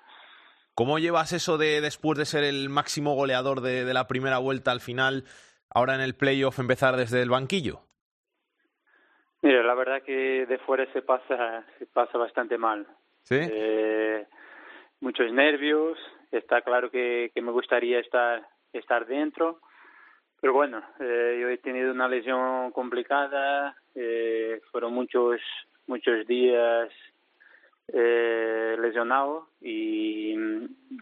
[0.76, 4.72] ¿Cómo llevas eso de después de ser el máximo goleador de, de la primera vuelta
[4.72, 5.24] al final,
[5.70, 7.82] ahora en el playoff empezar desde el banquillo?
[9.44, 12.88] Mira, la verdad que de fuera se pasa, se pasa bastante mal.
[13.24, 13.36] ¿Sí?
[13.40, 14.26] Eh,
[15.02, 15.98] muchos nervios.
[16.32, 18.42] Está claro que, que me gustaría estar,
[18.72, 19.60] estar dentro.
[20.40, 23.76] Pero bueno, eh, yo he tenido una lesión complicada.
[23.96, 25.42] Eh, fueron muchos,
[25.88, 26.90] muchos días
[27.90, 30.36] eh, lesionado y,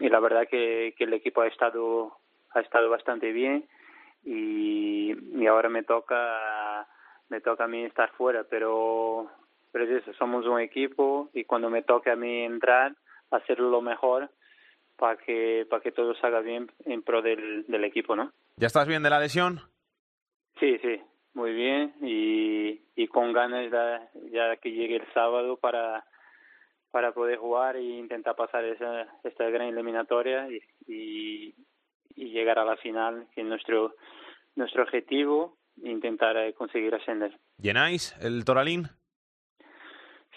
[0.00, 2.16] y la verdad que, que el equipo ha estado,
[2.54, 3.68] ha estado bastante bien
[4.24, 6.88] y, y ahora me toca
[7.32, 9.26] me toca a mí estar fuera, pero,
[9.72, 12.94] pero es eso, somos un equipo y cuando me toque a mí entrar,
[13.30, 14.28] hacerlo lo mejor
[14.98, 18.32] para que, para que todo salga bien en pro del, del equipo, ¿no?
[18.56, 19.60] ¿Ya estás bien de la lesión?
[20.60, 21.00] Sí, sí,
[21.32, 26.04] muy bien y, y con ganas ya, ya que llegue el sábado para
[26.90, 31.54] para poder jugar e intentar pasar esa, esta gran eliminatoria y, y,
[32.14, 33.94] y llegar a la final, que es nuestro,
[34.56, 37.38] nuestro objetivo, intentar eh, conseguir ascender.
[37.58, 38.88] ¿Llenáis el Toralín?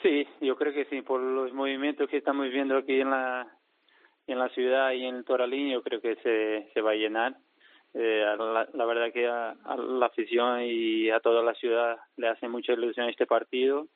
[0.02, 3.48] Sí, yo creo que sí, por los movimientos que estamos viendo aquí en la,
[4.28, 7.38] en la ciudad y en el Toralín, yo creo que se, se va a llenar.
[7.94, 12.28] Eh, la, la, verdad que a, a, la afición y a toda la ciudad le
[12.28, 13.88] hace mucha ilusión este partido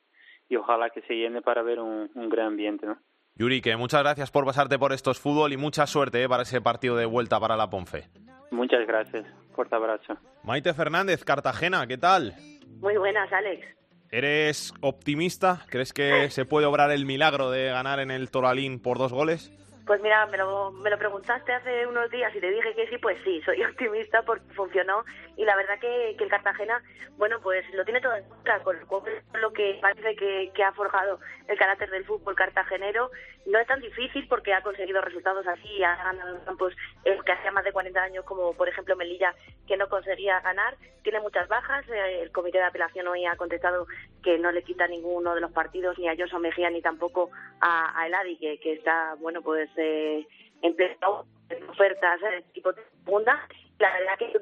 [0.48, 2.98] y ojalá que se llene para ver un, un gran ambiente, ¿no?
[3.36, 6.28] Yuri, que muchas gracias por pasarte por estos fútbol y mucha suerte ¿eh?
[6.28, 8.08] para ese partido de vuelta para la Ponfe.
[8.50, 9.24] Muchas gracias.
[9.54, 10.16] Fuerte abrazo.
[10.42, 12.34] Maite Fernández, Cartagena, ¿qué tal?
[12.80, 13.66] Muy buenas, Alex.
[14.10, 15.64] ¿Eres optimista?
[15.68, 19.52] ¿Crees que se puede obrar el milagro de ganar en el Toralín por dos goles?
[19.86, 22.98] Pues mira, me lo, me lo preguntaste hace unos días y te dije que sí,
[22.98, 25.04] pues sí, soy optimista porque funcionó
[25.36, 26.82] y la verdad que, que el Cartagena,
[27.16, 31.18] bueno, pues lo tiene todo en contra, con lo que parece que, que ha forjado
[31.48, 33.10] el carácter del fútbol cartagenero.
[33.46, 36.74] No es tan difícil porque ha conseguido resultados así, ha ganado campos
[37.04, 39.34] eh, que hacía más de 40 años, como por ejemplo Melilla,
[39.66, 40.76] que no conseguía ganar.
[41.02, 43.86] Tiene muchas bajas, eh, el comité de apelación hoy ha contestado
[44.22, 47.98] que no le quita ninguno de los partidos, ni a Joso Mejía, ni tampoco a,
[47.98, 50.26] a Eladi, que está, bueno, pues eh,
[50.62, 53.46] empezado en ofertas de tipo de segunda.
[53.78, 54.40] La verdad que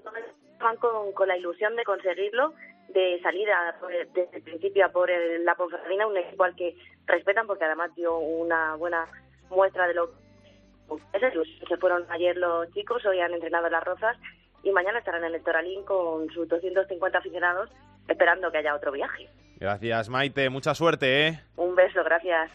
[0.59, 2.55] van con, con la ilusión de conseguirlo,
[2.89, 3.77] de salir a,
[4.15, 6.77] desde el principio a por el, la Ponferradina, un equipo al que
[7.07, 9.07] respetan porque además dio una buena
[9.51, 10.11] muestra de lo
[11.13, 14.17] que se fueron ayer los chicos, hoy han entrenado en las Rozas
[14.63, 17.71] y mañana estarán en el Toralín con sus 250 aficionados
[18.09, 19.29] esperando que haya otro viaje.
[19.59, 20.49] Gracias, Maite.
[20.51, 21.41] Mucha suerte, ¿eh?
[21.57, 22.51] Un beso, gracias.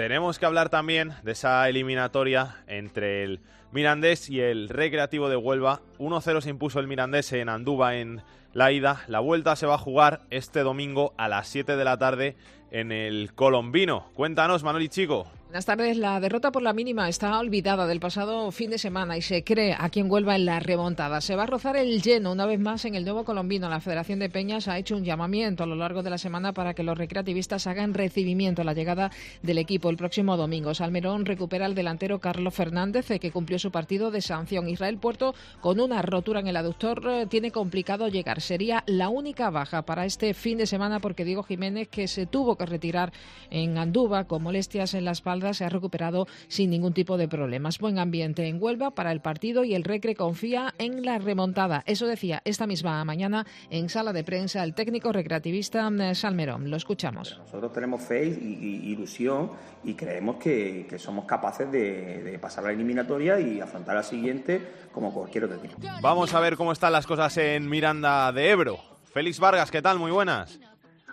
[0.00, 3.40] Tenemos que hablar también de esa eliminatoria entre el
[3.70, 5.82] Mirandés y el Recreativo de Huelva.
[5.98, 8.22] 1-0 se impuso el Mirandés en Andúba en
[8.54, 9.02] la ida.
[9.08, 12.34] La vuelta se va a jugar este domingo a las 7 de la tarde
[12.70, 14.06] en el Colombino.
[14.14, 15.26] Cuéntanos, Manuel y Chico.
[15.50, 15.96] Buenas tardes.
[15.96, 19.74] La derrota por la mínima está olvidada del pasado fin de semana y se cree
[19.76, 21.20] aquí en Huelva en la remontada.
[21.20, 23.68] Se va a rozar el lleno una vez más en el nuevo colombino.
[23.68, 26.72] La Federación de Peñas ha hecho un llamamiento a lo largo de la semana para
[26.72, 29.10] que los recreativistas hagan recibimiento a la llegada
[29.42, 30.72] del equipo el próximo domingo.
[30.72, 34.68] Salmerón recupera al delantero Carlos Fernández, que cumplió su partido de sanción.
[34.68, 38.40] Israel Puerto, con una rotura en el aductor, tiene complicado llegar.
[38.40, 42.54] Sería la única baja para este fin de semana porque Diego Jiménez, que se tuvo
[42.54, 43.12] que retirar
[43.50, 47.78] en Andúba con molestias en la espalda, se ha recuperado sin ningún tipo de problemas.
[47.78, 51.82] Buen ambiente en Huelva para el partido y el Recre confía en la remontada.
[51.86, 56.70] Eso decía esta misma mañana en sala de prensa el técnico recreativista mm, Salmerón.
[56.70, 57.38] Lo escuchamos.
[57.38, 59.50] Nosotros tenemos fe y, ilusión
[59.84, 64.60] y creemos que, que somos capaces de, de, pasar la eliminatoria y afrontar la siguiente
[64.92, 65.78] como cualquier otro equipo.
[66.02, 68.78] Vamos a ver cómo están las cosas en Miranda de Ebro.
[69.12, 69.98] Félix Vargas, ¿qué tal?
[69.98, 70.60] Muy buenas.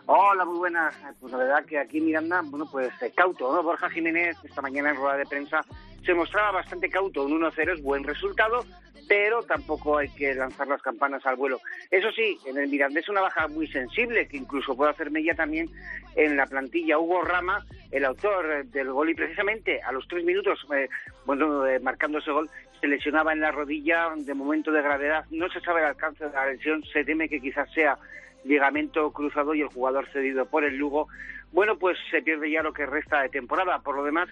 [0.09, 0.95] Hola, muy buenas.
[1.19, 3.61] Pues la verdad que aquí Miranda, bueno, pues eh, cauto, ¿no?
[3.61, 5.65] Borja Jiménez esta mañana en rueda de prensa
[6.05, 7.25] se mostraba bastante cauto.
[7.25, 8.63] Un 1-0 es buen resultado,
[9.09, 11.59] pero tampoco hay que lanzar las campanas al vuelo.
[11.91, 15.35] Eso sí, en el Miranda es una baja muy sensible, que incluso puede hacer mella
[15.35, 15.69] también
[16.15, 16.97] en la plantilla.
[16.97, 20.87] Hugo Rama, el autor del gol, y precisamente a los tres minutos, eh,
[21.25, 22.49] bueno, eh, marcando ese gol,
[22.79, 25.25] se lesionaba en la rodilla de momento de gravedad.
[25.31, 27.97] No se sabe el alcance de la lesión, se teme que quizás sea
[28.43, 31.07] ligamento cruzado y el jugador cedido por el Lugo.
[31.51, 33.79] Bueno, pues se pierde ya lo que resta de temporada.
[33.79, 34.29] Por lo demás,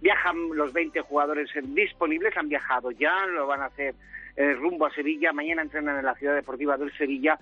[0.00, 3.94] viajan los 20 jugadores disponibles, han viajado ya, lo van a hacer
[4.36, 5.32] eh, rumbo a Sevilla.
[5.32, 7.38] Mañana entrenan en la Ciudad Deportiva del Sevilla.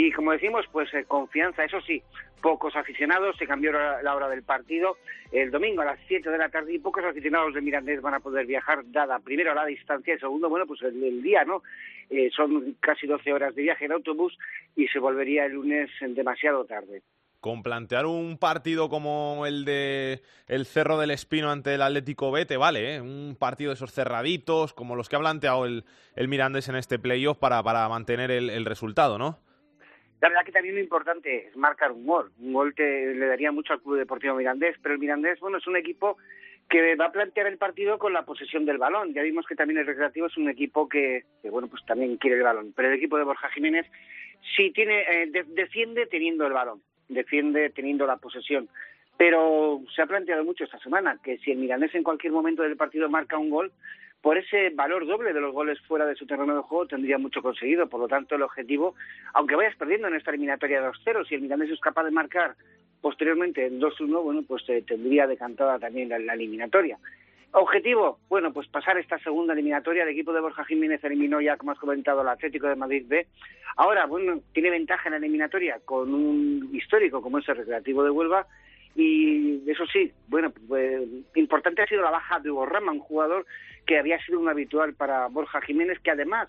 [0.00, 2.00] Y como decimos, pues eh, confianza, eso sí,
[2.40, 4.96] pocos aficionados, se cambió la, hora del partido
[5.32, 8.20] el domingo a las 7 de la tarde y pocos aficionados de Mirandés van a
[8.20, 11.64] poder viajar, dada primero la distancia y segundo, bueno, pues el, día, ¿no?
[12.10, 14.38] Eh, son casi 12 horas de viaje en autobús
[14.76, 17.02] y se volvería el lunes demasiado tarde.
[17.40, 22.46] Con plantear un partido como el de el Cerro del Espino ante el Atlético B,
[22.46, 23.00] te vale, ¿eh?
[23.00, 25.84] un partido de esos cerraditos, como los que ha planteado el,
[26.14, 29.40] el Mirandés en este playoff para, para mantener el resultado, ¿no?
[30.20, 32.32] La verdad que también lo importante es marcar un gol.
[32.40, 35.66] Un gol que le daría mucho al Club Deportivo Mirandés, pero el Mirandés, bueno, es
[35.66, 36.16] un equipo
[36.68, 39.14] que va a plantear el partido con la posesión del balón.
[39.14, 42.36] Ya vimos que también el Recreativo es un equipo que, que bueno, pues también quiere
[42.36, 42.72] el balón.
[42.76, 43.86] Pero el equipo de Borja Jiménez
[44.56, 48.68] sí tiene, eh, de, defiende teniendo el balón, defiende teniendo la posesión.
[49.16, 52.76] Pero se ha planteado mucho esta semana que si el Mirandés en cualquier momento del
[52.76, 53.72] partido marca un gol,
[54.20, 57.40] por ese valor doble de los goles fuera de su terreno de juego tendría mucho
[57.40, 57.88] conseguido.
[57.88, 58.94] Por lo tanto, el objetivo,
[59.34, 62.56] aunque vayas perdiendo en esta eliminatoria de 2-0, si el Mirandés es capaz de marcar
[63.00, 66.98] posteriormente el 2-1, bueno, pues eh, tendría decantada también la, eliminatoria.
[67.52, 70.02] Objetivo, bueno, pues pasar esta segunda eliminatoria.
[70.02, 73.26] El equipo de Borja Jiménez eliminó ya, como has comentado, al Atlético de Madrid B.
[73.76, 78.10] Ahora, bueno, tiene ventaja en la eliminatoria con un histórico como es el Recreativo de
[78.10, 78.46] Huelva.
[79.00, 81.02] Y eso sí, bueno, pues,
[81.36, 83.46] importante ha sido la baja de Hugo Rama, un jugador
[83.86, 86.48] que había sido un habitual para Borja Jiménez, que además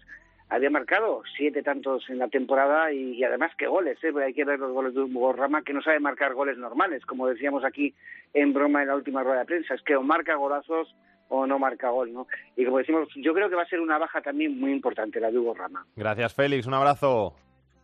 [0.49, 4.11] había marcado siete tantos en la temporada y, y además qué goles, ¿eh?
[4.11, 7.05] Porque hay que ver los goles de Hugo Rama que no sabe marcar goles normales,
[7.05, 7.93] como decíamos aquí
[8.33, 10.95] en broma en la última rueda de prensa, es que o marca golazos
[11.27, 12.25] o no marca gol, ¿no?
[12.55, 15.29] Y como decimos, yo creo que va a ser una baja también muy importante la
[15.29, 15.85] de Hugo Rama.
[15.95, 16.65] Gracias, Félix.
[16.65, 17.35] Un abrazo.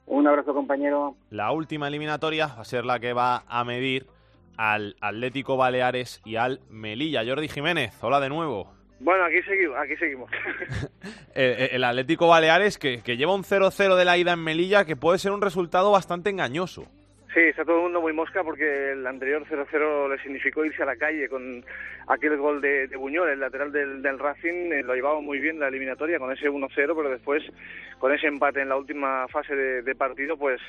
[0.07, 1.15] Un abrazo, compañero.
[1.29, 4.07] La última eliminatoria va a ser la que va a medir
[4.57, 7.23] al Atlético Baleares y al Melilla.
[7.25, 8.73] Jordi Jiménez, hola de nuevo.
[8.99, 9.77] Bueno, aquí seguimos.
[9.77, 10.31] Aquí seguimos.
[11.35, 14.95] el, el Atlético Baleares que, que lleva un 0-0 de la ida en Melilla que
[14.95, 16.87] puede ser un resultado bastante engañoso.
[17.35, 20.85] Sí, está todo el mundo muy mosca porque el anterior 0-0 le significó irse a
[20.85, 21.65] la calle con
[22.07, 25.59] aquel gol de, de Buñol, el lateral del, del Racing, eh, lo llevaba muy bien
[25.59, 27.43] la eliminatoria con ese 1-0, pero después
[27.99, 30.61] con ese empate en la última fase de, de partido, pues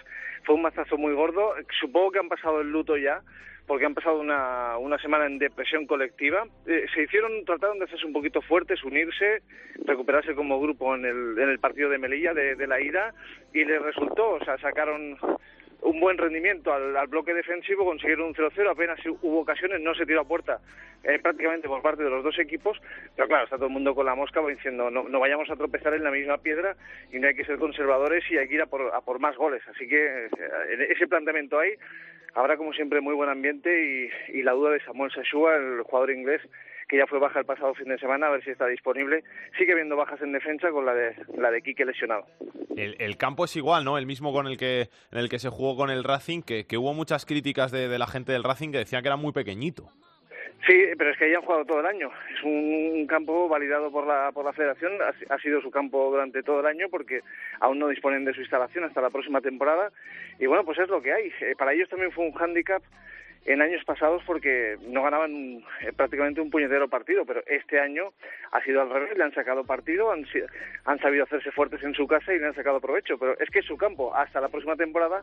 [0.43, 1.55] fue un mazazo muy gordo.
[1.79, 3.21] Supongo que han pasado el luto ya,
[3.69, 6.49] porque han pasado una, una semana en depresión colectiva.
[6.67, 9.43] Eh, se hicieron, trataron de hacerse un poquito fuertes, unirse,
[9.85, 13.15] recuperarse como grupo en el, en el partido de Melilla de, de la ida
[13.55, 15.17] y les resultó, o sea, sacaron
[15.83, 20.21] un buen rendimiento al, bloque defensivo, consiguieron un 0-0, apenas hubo ocasiones, no se tiró
[20.21, 20.61] a puerta
[21.05, 22.81] eh, prácticamente por parte de los dos equipos,
[23.15, 25.95] pero claro, está todo el mundo con la mosca diciendo no, no vayamos a tropezar
[25.95, 26.77] en la misma piedra
[27.13, 29.37] y no hay que ser conservadores y hay que ir a por, a por más
[29.37, 29.63] goles.
[29.69, 31.75] Así que eh, ese planteamiento hay,
[32.35, 36.11] habrá como siempre muy buen ambiente y, y la duda de Samuel Sashua, el jugador
[36.11, 36.43] inglés,
[36.89, 39.25] que ya fue baja el pasado fin de semana, a ver si está disponible.
[39.59, 42.27] Sigue habiendo bajas en defensa con la de la de Quique lesionado.
[42.77, 43.99] El, el, campo es igual, ¿no?
[43.99, 46.77] El mismo con el que en el que se jugó con el Racing, que, que
[46.77, 49.91] hubo muchas críticas de, de, la gente del Racing que decían que era muy pequeñito.
[50.67, 52.11] Sí, pero es que ahí han jugado todo el año.
[52.35, 56.11] Es un, un campo validado por la, por la federación, ha, ha, sido su campo
[56.11, 57.21] durante todo el año porque
[57.61, 59.93] aún no disponen de su instalación hasta la próxima temporada.
[60.39, 61.33] Y bueno, pues es lo que hay.
[61.41, 62.83] Eh, para ellos también fue un hándicap
[63.47, 68.13] en años pasados porque no ganaban eh, prácticamente un puñetero partido, pero este año
[68.51, 70.27] ha sido al revés, le han sacado partido, han,
[70.85, 73.61] han sabido hacerse fuertes en su casa y le han sacado provecho, pero es que
[73.61, 75.23] es su campo, hasta la próxima temporada,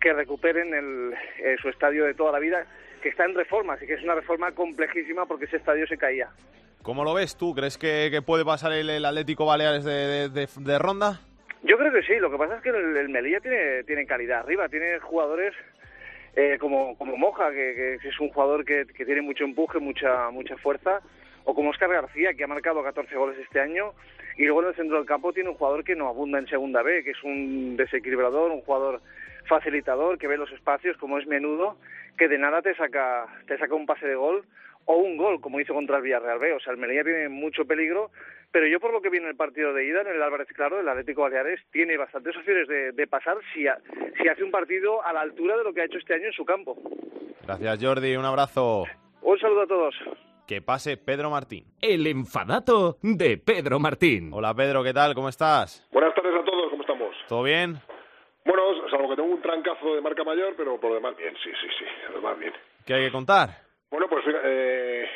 [0.00, 2.66] que recuperen el, eh, su estadio de toda la vida,
[3.02, 6.28] que está en reforma, así que es una reforma complejísima porque ese estadio se caía.
[6.82, 7.54] ¿Cómo lo ves tú?
[7.54, 11.20] ¿Crees que, que puede pasar el, el, Atlético Baleares de, de, de, de, ronda?
[11.62, 14.40] Yo creo que sí, lo que pasa es que el, el Melilla tiene, tiene calidad
[14.40, 15.54] arriba, tiene jugadores
[16.34, 20.56] eh, como, como Moja, que, es un jugador que, que, tiene mucho empuje, mucha, mucha
[20.56, 21.00] fuerza,
[21.44, 23.92] o como Oscar García, que ha marcado 14 goles este año,
[24.36, 26.82] y luego en el centro del campo tiene un jugador que no abunda en segunda
[26.82, 29.00] B, que es un desequilibrador, un jugador
[29.46, 31.76] facilitador, que ve los espacios, como es menudo,
[32.16, 34.44] que de nada te saca, te saca un pase de gol
[34.84, 36.52] o un gol, como hizo contra el Villarreal B.
[36.54, 38.10] O sea, el Melilla tiene mucho peligro,
[38.52, 40.88] pero yo por lo que viene el partido de ida en el Álvarez Claro, el
[40.88, 43.78] Atlético Baleares tiene bastantes opciones de, de pasar si, a,
[44.20, 46.32] si hace un partido a la altura de lo que ha hecho este año en
[46.32, 46.76] su campo.
[47.44, 48.84] Gracias Jordi, un abrazo.
[49.22, 49.94] Un saludo a todos.
[50.46, 51.64] Que pase Pedro Martín.
[51.80, 54.30] El enfadato de Pedro Martín.
[54.32, 55.14] Hola Pedro, ¿qué tal?
[55.14, 55.88] ¿Cómo estás?
[55.90, 57.16] Buenas tardes a todos, ¿cómo estamos?
[57.28, 57.78] ¿Todo bien?
[58.44, 61.50] Bueno, salvo que tengo un trancazo de marca mayor, pero por lo demás bien, sí,
[61.60, 62.52] sí, sí, por lo demás bien.
[62.84, 63.50] ¿Qué hay que contar?
[63.90, 65.06] Bueno, pues eh,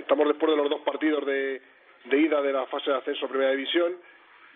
[0.00, 1.62] estamos después de los dos partidos de,
[2.04, 3.94] de ida de la fase de ascenso a Primera División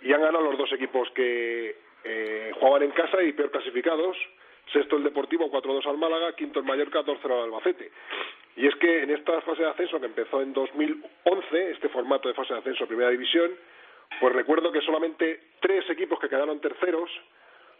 [0.03, 4.16] y han ganado los dos equipos que eh, jugaban en casa y peor clasificados.
[4.72, 7.90] Sexto el Deportivo, 4-2 al Málaga, quinto el Mallorca, 14 al Albacete.
[8.57, 12.34] Y es que en esta fase de ascenso que empezó en 2011, este formato de
[12.34, 13.51] fase de ascenso a Primera División,
[14.20, 17.11] pues recuerdo que solamente tres equipos que quedaron terceros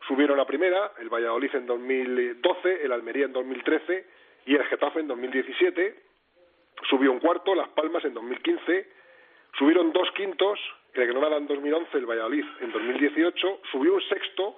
[0.06, 4.06] subieron a Primera, el Valladolid en 2012, el Almería en 2013
[4.46, 5.94] y el Getafe en 2017.
[6.88, 8.97] Subió un cuarto, Las Palmas en 2015
[9.57, 10.59] Subieron dos quintos,
[10.94, 14.57] el Granada en 2011, el Valladolid en 2018, subió un sexto,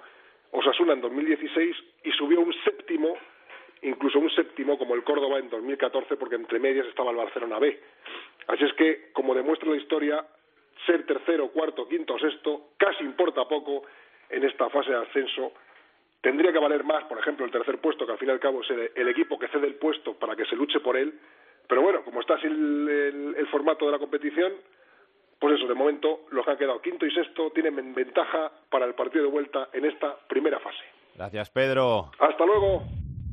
[0.51, 3.17] Osasuna en 2016 y subió un séptimo,
[3.81, 7.79] incluso un séptimo como el Córdoba en 2014 porque entre medias estaba el Barcelona B.
[8.47, 10.25] Así es que, como demuestra la historia,
[10.85, 13.83] ser tercero, cuarto, quinto o sexto casi importa poco
[14.29, 15.53] en esta fase de ascenso.
[16.21, 18.61] Tendría que valer más, por ejemplo, el tercer puesto, que al fin y al cabo
[18.61, 21.13] es el, equipo que cede el puesto para que se luche por él.
[21.67, 24.53] Pero bueno, como está así el, el formato de la competición,
[25.41, 28.93] pues eso, de momento los que han quedado quinto y sexto tienen ventaja para el
[28.93, 30.77] partido de vuelta en esta primera fase.
[31.15, 32.11] Gracias, Pedro.
[32.19, 32.83] Hasta luego.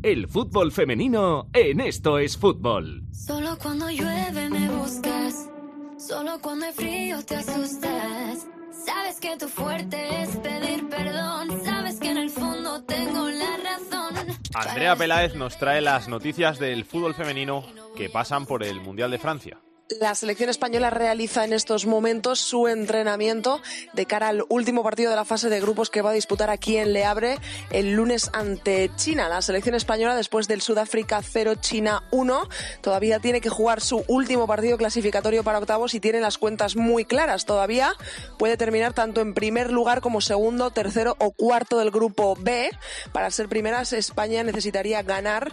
[0.03, 3.03] El fútbol femenino en esto es fútbol.
[3.13, 5.51] Solo cuando llueve me buscas.
[5.99, 8.49] Solo cuando hay frío te asustas.
[8.71, 11.61] Sabes que tu fuerte es pedir perdón.
[11.63, 14.35] Sabes que en el fondo tengo la razón.
[14.55, 19.19] Andrea Peláez nos trae las noticias del fútbol femenino que pasan por el Mundial de
[19.19, 19.59] Francia.
[19.89, 23.63] La selección española realiza en estos momentos su entrenamiento
[23.95, 26.77] de cara al último partido de la fase de grupos que va a disputar aquí
[26.77, 27.39] en Le Havre
[27.71, 29.31] el lunes ante China.
[29.31, 32.49] La selección española, después del Sudáfrica 0 China 1,
[32.83, 37.07] todavía tiene que jugar su último partido clasificatorio para octavos y tiene las cuentas muy
[37.07, 37.47] claras.
[37.47, 37.95] Todavía
[38.39, 42.71] puede terminar tanto en primer lugar como segundo, tercero o cuarto del grupo B.
[43.13, 45.51] Para ser primeras, España necesitaría ganar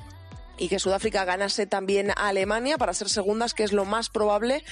[0.58, 4.64] y que Sudáfrica ganase también a Alemania para ser segundas, que es lo más probable.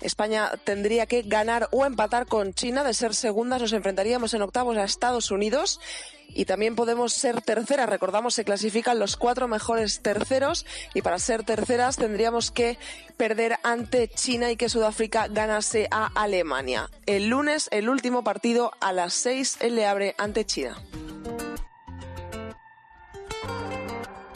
[0.00, 2.84] España tendría que ganar o empatar con China.
[2.84, 5.80] De ser segundas nos enfrentaríamos en octavos a Estados Unidos
[6.28, 7.88] y también podemos ser terceras.
[7.88, 12.78] Recordamos, se clasifican los cuatro mejores terceros y para ser terceras tendríamos que
[13.16, 16.90] perder ante China y que Sudáfrica ganase a Alemania.
[17.06, 20.76] El lunes, el último partido a las seis, él le abre ante China.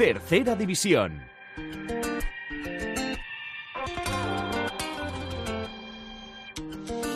[0.00, 1.22] Tercera división.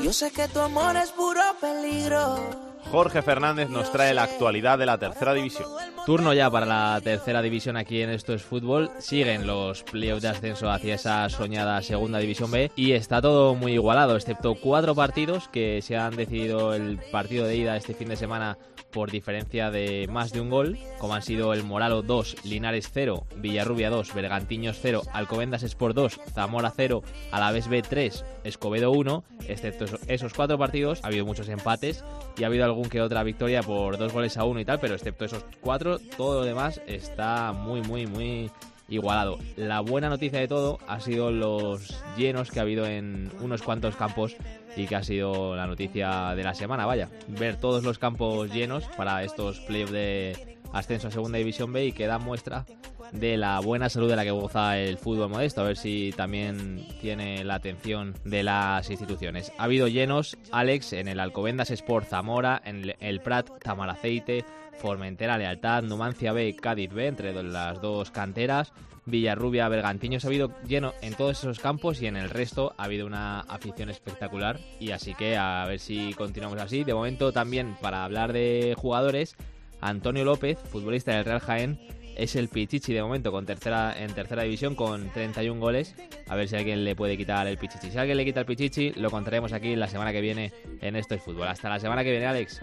[0.03, 2.74] Yo sé que tu amor es puro peligro.
[2.95, 5.69] Jorge Fernández nos trae la actualidad de la tercera división.
[6.07, 8.89] Turno ya para la tercera división aquí en Esto es Fútbol.
[9.01, 13.73] Siguen los playoffs de ascenso hacia esa soñada segunda división B y está todo muy
[13.73, 18.17] igualado, excepto cuatro partidos que se han decidido el partido de ida este fin de
[18.17, 18.59] semana
[18.93, 23.27] por diferencia de más de un gol, como han sido el Moralo 2, Linares 0,
[23.39, 29.87] Villarrubia 2, Bergantiños 0, Alcobendas Sport 2, Zamora 0, Alavés B 3, Escobedo 1, excepto
[30.07, 32.05] esos cuatro partidos, ha habido muchos empates
[32.37, 34.95] y ha habido algún que otra victoria por dos goles a uno y tal, pero
[34.95, 38.51] excepto esos cuatro, todo lo demás está muy, muy, muy
[38.89, 39.39] igualado.
[39.57, 43.97] La buena noticia de todo ha sido los llenos que ha habido en unos cuantos
[43.97, 44.37] campos
[44.77, 47.09] y que ha sido la noticia de la semana, vaya.
[47.29, 51.93] Ver todos los campos llenos para estos playoffs de ascenso a Segunda División B y
[51.93, 52.67] que dan muestra
[53.13, 56.87] de la buena salud de la que goza el fútbol modesto, a ver si también
[57.01, 59.53] tiene la atención de las instituciones.
[59.59, 64.45] Ha habido llenos, Alex, en el Alcobendas Sport Zamora, en el Prat Tamaraceite,
[64.79, 68.73] Formentera Lealtad, Numancia B, Cádiz B, entre las dos canteras,
[69.07, 73.07] Villarrubia, Bergantiños ha habido lleno en todos esos campos y en el resto ha habido
[73.07, 76.85] una afición espectacular y así que a ver si continuamos así.
[76.85, 79.37] De momento también para hablar de jugadores,
[79.81, 81.79] Antonio López, futbolista del Real Jaén,
[82.17, 85.95] es el Pichichi de momento con tercera, en tercera división con 31 goles.
[86.29, 87.91] A ver si alguien le puede quitar el Pichichi.
[87.91, 91.15] Si alguien le quita el Pichichi, lo contaremos aquí la semana que viene en Esto
[91.15, 91.49] es Fútbol.
[91.49, 92.61] Hasta la semana que viene, Alex.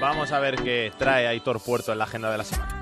[0.00, 2.79] Vamos a ver qué trae Aitor Puerto en la agenda de la semana.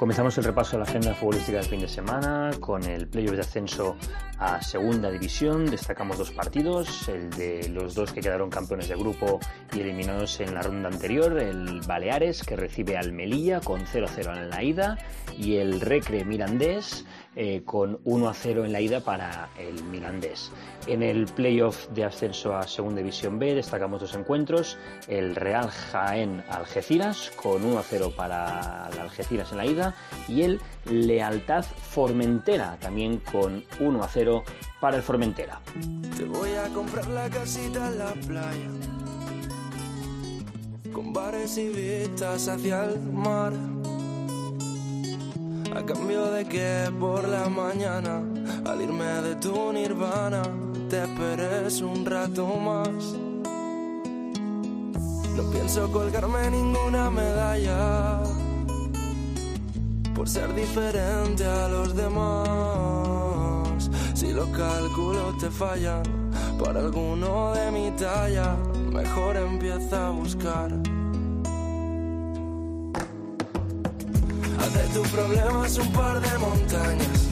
[0.00, 3.42] Comenzamos el repaso de la agenda futbolística del fin de semana con el playoff de
[3.42, 3.98] ascenso
[4.38, 5.66] a segunda división.
[5.66, 9.38] Destacamos dos partidos, el de los dos que quedaron campeones de grupo
[9.74, 14.48] y eliminados en la ronda anterior, el Baleares que recibe al Melilla con 0-0 en
[14.48, 14.96] la ida
[15.36, 17.04] y el Recre Mirandés
[17.36, 20.50] eh, con 1-0 en la ida para el Mirandés.
[20.86, 24.78] En el playoff de ascenso a Segunda División B destacamos dos encuentros,
[25.08, 29.94] el Real Jaén Algeciras con 1-0 para el Algeciras en la ida
[30.28, 34.42] y el Lealtad Formentera también con 1-0
[34.80, 35.60] para el Formentera.
[36.16, 38.70] Te voy a comprar la casita en la playa
[40.92, 43.52] con bares y vistas hacia el mar.
[45.74, 48.22] A cambio de que por la mañana,
[48.66, 50.42] al irme de tu nirvana,
[50.88, 53.14] te esperes un rato más.
[55.36, 58.20] No pienso colgarme ninguna medalla
[60.14, 63.90] por ser diferente a los demás.
[64.14, 66.02] Si los cálculos te fallan
[66.62, 68.56] para alguno de mi talla,
[68.92, 70.72] mejor empieza a buscar.
[74.72, 77.28] De tus problemas un par de montañas.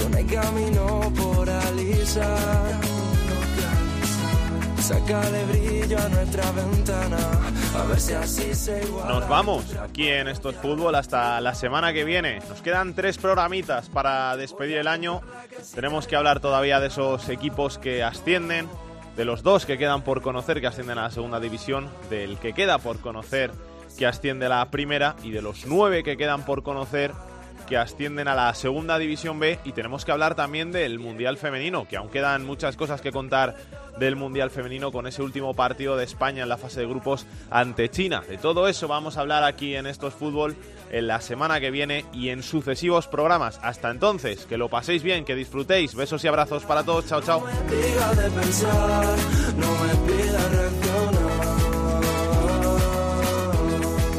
[0.00, 2.80] Con el camino por alisar.
[4.80, 7.18] Sácale brillo a nuestra ventana.
[7.76, 9.20] A ver si así se iguala.
[9.20, 12.38] Nos vamos aquí en Esto es Fútbol hasta la semana que viene.
[12.48, 15.20] Nos quedan tres programitas para despedir el año.
[15.74, 18.66] Tenemos que hablar todavía de esos equipos que ascienden,
[19.16, 22.54] de los dos que quedan por conocer que ascienden a la segunda división, del que
[22.54, 23.50] queda por conocer
[23.98, 27.12] que asciende a la primera y de los nueve que quedan por conocer
[27.68, 31.86] que ascienden a la segunda división B y tenemos que hablar también del Mundial Femenino,
[31.86, 33.56] que aún quedan muchas cosas que contar
[33.98, 37.90] del Mundial Femenino con ese último partido de España en la fase de grupos ante
[37.90, 38.22] China.
[38.26, 40.56] De todo eso vamos a hablar aquí en Estos Fútbol
[40.90, 43.60] en la semana que viene y en sucesivos programas.
[43.62, 45.94] Hasta entonces, que lo paséis bien, que disfrutéis.
[45.94, 47.06] Besos y abrazos para todos.
[47.06, 47.44] Chao, chao.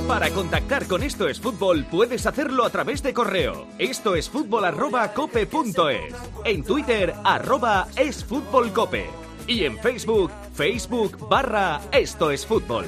[0.09, 3.67] Para contactar con Esto es Fútbol puedes hacerlo a través de correo.
[3.77, 6.15] Esto es fútbol arroba cope punto es.
[6.45, 9.05] En Twitter arroba es fútbol cope.
[9.45, 12.87] Y en Facebook, Facebook barra Esto es Fútbol.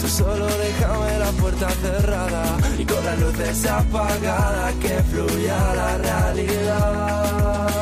[0.00, 7.74] Tú solo déjame la puerta cerrada y con las luces apagadas que fluya la realidad.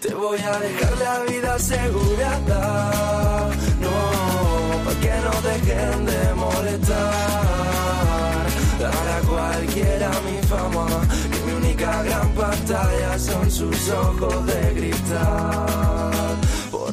[0.00, 3.37] Te voy a dejar la vida asegurada,
[4.88, 6.96] para que no dejen de molestar.
[8.80, 10.86] Dar a cualquiera mi fama,
[11.30, 16.27] que mi única gran pantalla son sus ojos de cristal.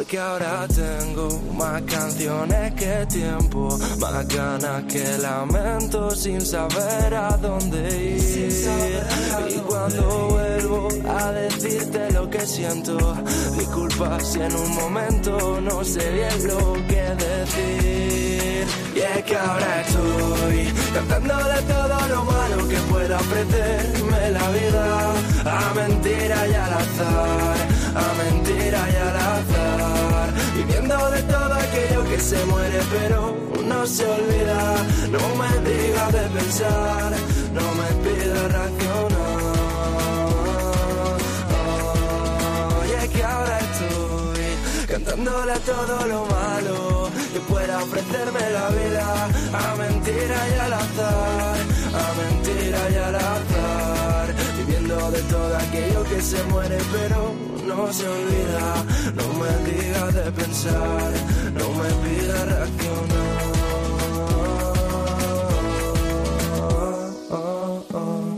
[0.06, 8.20] Porque ahora tengo más canciones que tiempo, más ganas que lamento sin saber a dónde
[8.20, 8.70] ir.
[9.50, 13.16] Y cuando vuelvo a decirte lo que siento,
[13.58, 18.85] disculpa si en un momento no sé bien lo que decir.
[18.96, 25.74] Y es que ahora estoy cantándole todo lo malo que pueda ofrecerme la vida, a
[25.74, 27.58] mentira y al azar,
[27.94, 33.36] a mentira y al azar, viviendo de todo aquello que se muere pero
[33.68, 34.76] no se olvida,
[35.12, 37.12] no me digas de pensar,
[37.54, 39.36] no me pidas reaccionar,
[42.88, 47.05] y es que ahora estoy cantándole todo lo malo
[47.36, 51.58] que pueda ofrecerme la vida, a mentira y al azar,
[52.02, 54.28] a mentira y al azar,
[54.58, 57.34] viviendo de todo aquello que se muere pero
[57.68, 58.86] no se olvida,
[59.18, 61.12] no me digas de pensar,
[61.60, 63.36] no me pidas reaccionar.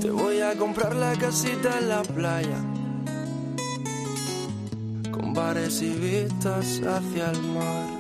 [0.02, 2.60] Te voy a comprar la casita en la playa,
[5.12, 7.97] con bares y vistas hacia el mar.